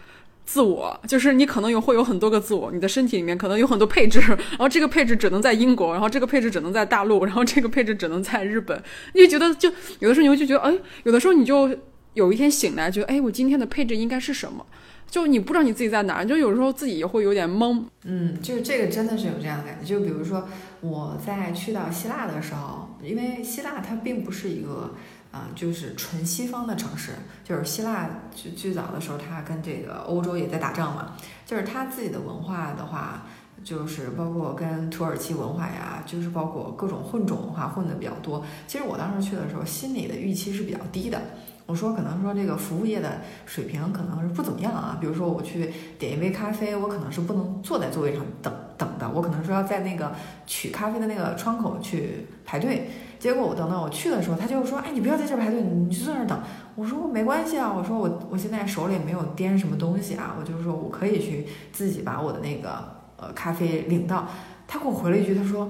[0.45, 8.81] 自我就是你可能有会有很多个自我，你的身体里面可能有很多配置， 然后这个配置只能在英国，然后这个配置只能在大陆，然后这个配置只能在日本。
[9.15, 11.69] 你就觉得就有的时候你会就觉得，哎，有的时候你就
[12.13, 14.65] 有一天醒来，觉得，哎，我今天的配置应该是什么？
[15.09, 17.83] 就你不知道你自己在哪，就有时候自己也会有点懵。
[18.03, 19.85] 嗯，就是这个真的是有这样的感觉。
[19.85, 20.47] 就比如说
[20.81, 24.93] 我在去到希腊的时候，因为希腊它并不是一个。
[25.33, 27.13] 啊，就是纯西方的城市，
[27.43, 31.13] 就是希腊最最早的时候，它跟这个欧洲也在打仗嘛。
[31.43, 33.25] 就是它自己的文化的话，
[33.63, 38.45] 就是包括跟土耳其文化呀，就是包括各种混种文化混的比较多。
[38.67, 41.19] 其实我当时去的时候，心里的预期是比较低的。
[41.65, 44.97] 我说可能说这个服务业的水平可能是不怎么样啊。
[45.01, 50.13] 比如说我去点一杯咖啡，我可能是不能坐在座位上等等的，我可能说要在那个
[50.45, 52.87] 取咖啡的那个窗口去排队。
[53.23, 56.37] 结果我等到我去的时候，他就说：“哎，你不要在这排队，你就坐那儿等。”
[56.75, 62.83] 我说：“没关系啊，我说我我现在手里没有掂什么东西啊，我就说我可以去自己把我的那个
[63.15, 64.27] 呃咖啡领到。”
[64.67, 65.69] 他给我回了一句，他说：“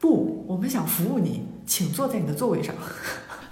[0.00, 2.74] 不，我们想服务你，请坐在你的座位上。”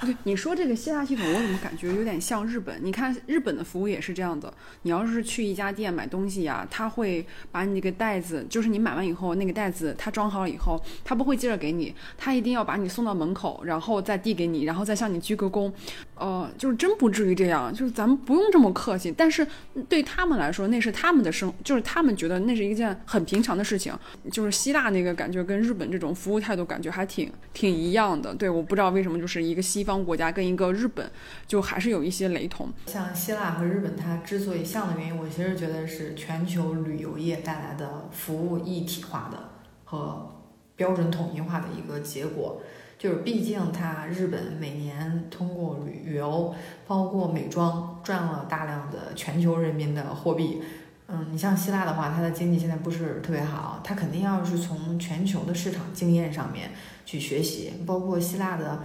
[0.01, 2.79] 对你说这个希腊系统，我怎么感觉有点像日本？
[2.83, 4.53] 你看日本的服务也是这样的。
[4.83, 15.73] 你要是去一家店买东西呀，他会把你那个袋子，就是你买完以后那个袋子，他装好了以后，他不会接着给你，他一定要把你送到门口，然后再递给你，然后再向你鞠个躬。
[16.19, 19.13] 呃，就是真不至于这样，就是咱们不用这么客气。
[19.17, 19.45] 但是
[19.89, 23.93] 对他们来说，那是他们的生，就是他们觉得那是一件很平常的事情。
[24.31, 28.33] 就是希腊那个感觉跟日本这种服务态度感觉还挺挺一样的。
[28.33, 29.89] 对，我不知道为什么就是一个西。
[29.89, 31.11] 方国家跟一个日本，
[31.47, 32.71] 就还是有一些雷同。
[32.85, 39.49] 像希腊和日本，它之所以像的原因，我其实觉得是全球旅游业带来的服务一体化的
[39.85, 40.31] 和
[40.77, 42.61] 标准统一化的一个结果。
[42.99, 46.53] 就是毕竟它日本每年通过旅游，
[46.87, 50.61] 包括美妆，赚了大量的全球人民的货币。
[51.07, 56.71] 嗯，你像希腊的话，它的经济现在不是特别好，它肯定要是从全球的市场经验上面
[57.07, 58.83] 去学习，包括希腊的。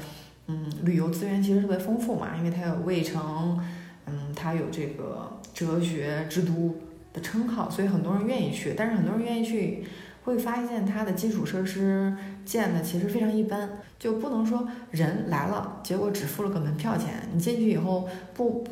[0.48, 3.58] 嗯，旅游资源其实特别丰富嘛，因为它有卫城，
[4.06, 6.76] 嗯，它有这个哲学之都
[7.14, 8.74] 的称号，所以很多人愿意去。
[8.76, 9.86] 但是很多人愿意去，
[10.24, 12.16] 会发现它的基础设施
[12.46, 13.70] 建的其实非常一般，
[14.00, 18.66] 就不能说人来了，结果只付了个门票钱，你进去以后不，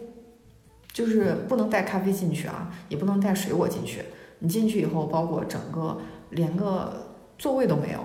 [0.91, 4.01] 就是不能带咖啡进去啊，也不能带水果进去。
[4.39, 5.97] 你进去以后，包括整个
[6.31, 7.99] 连个座位都没有。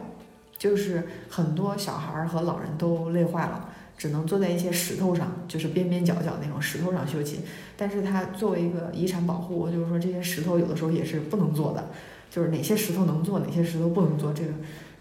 [0.58, 3.68] 就是很多小孩和老人都累坏了，
[3.98, 7.40] 只能坐在一些石头上，就是边边角角那种石头上休息。
[7.76, 11.90] 但是它作为一个遗产保护，就是说这些石头有的时候也是不能坐的，
[12.36, 14.30] 就是哪些石头能做，哪些石头不能做。
[14.30, 14.52] 这个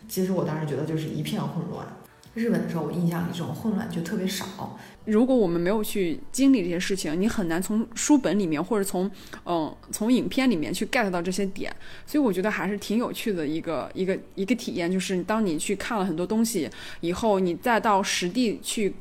[0.08, 1.86] 其实我当时觉得就是一片混乱。
[2.34, 4.80] 日本的时候，我印象里这种混乱就特别少。
[5.04, 9.12] 如果我们没有去经历这些事情，你很难从书本里面或者从
[9.44, 11.76] 嗯从影片里面去 get 到这些点。
[12.06, 16.70] 所以我觉得还是挺有趣的一个一个一个体验，就是当你去看了很多东西
[17.02, 18.94] 以后，你再到实地去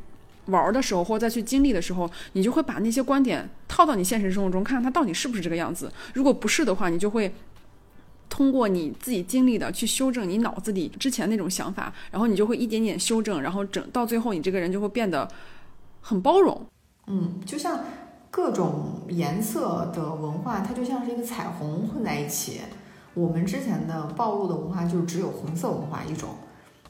[0.47, 5.89] 玩的时候，或者再去经历的时候，你就会把那些观点套到你现实生活中，看看它到底是不是这个样子。
[6.15, 7.33] 如果不是的话，你就会。
[8.29, 15.29] 通过你自己经历的去修正你脑子里之前那种想法，然后你就会一点点修正，然后整到最后，你这个人就会变得
[16.01, 16.61] 很包容。
[17.07, 17.81] 嗯，就像
[18.31, 22.61] 各种颜色的文化，它就像是一个彩虹混在一起。
[23.15, 26.31] 我们之前的暴露的文化就只有红色文化一种。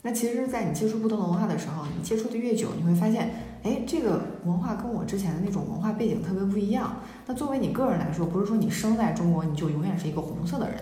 [0.00, 6.96] 那其实，在你接触不同的文化的时候，你接触的越久，你会发现，哎，这个文化跟我之前的那种文化背景特别不一样。
[7.26, 10.78] 那作为你个人来说，不是说你生在中国你就永远是一个红色的人，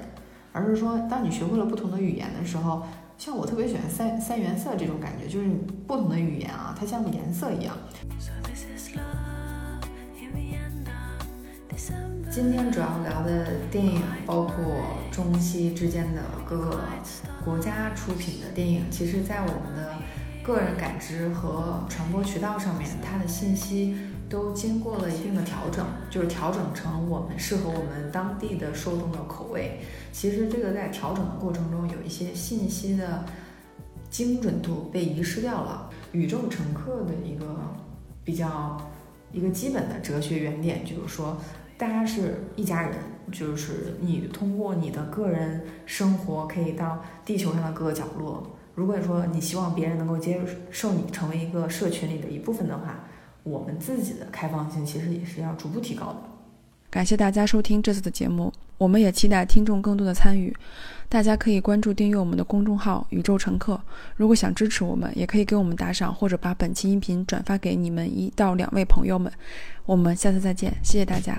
[0.53, 2.83] 而是说，当你学会了不同的语言的时候，
[3.17, 5.49] 像我特别喜欢三三原色这种感觉，就是
[5.87, 7.75] 不同的语言啊，它像颜色一样。
[12.31, 14.57] 今天主要聊的电影包括
[15.11, 16.81] 中西之间的各个
[17.45, 19.97] 国家出品的电影，其实，在我们的
[20.43, 23.97] 个人感知和传播渠道上面，它的信息
[24.33, 29.81] 都经过了一定的调整，就是调整成我们适合我们当地的受众的口味。
[30.11, 33.27] 其实，这个在调整的过程中，有一些信息的
[34.09, 35.91] 精准度被遗失掉了。
[36.13, 37.45] 宇宙乘客的一个
[38.25, 38.81] 比较
[39.33, 41.37] 一个基本的哲学原点，就是说。
[41.79, 42.93] 大家是一家人，
[43.33, 48.49] 就是你通过你的个人生活可以到地球上的各个角落。
[48.77, 53.05] 如果说你希望别人能够接受你成为一个社群里的一部分的话，
[53.43, 56.17] 我们自己的开放性其实也是要逐步提高的。
[56.91, 60.55] 感谢大家收听这次的节目，我们也期待听众更多的参与。
[61.09, 63.81] 大家可以关注订阅我们的公众号“宇宙乘客”。
[64.17, 69.33] 如果想支持我们，也可以给我们打赏，或者把本期音频转发给你们一到两位朋友们。
[69.87, 71.39] 我们下次再见，谢谢大家。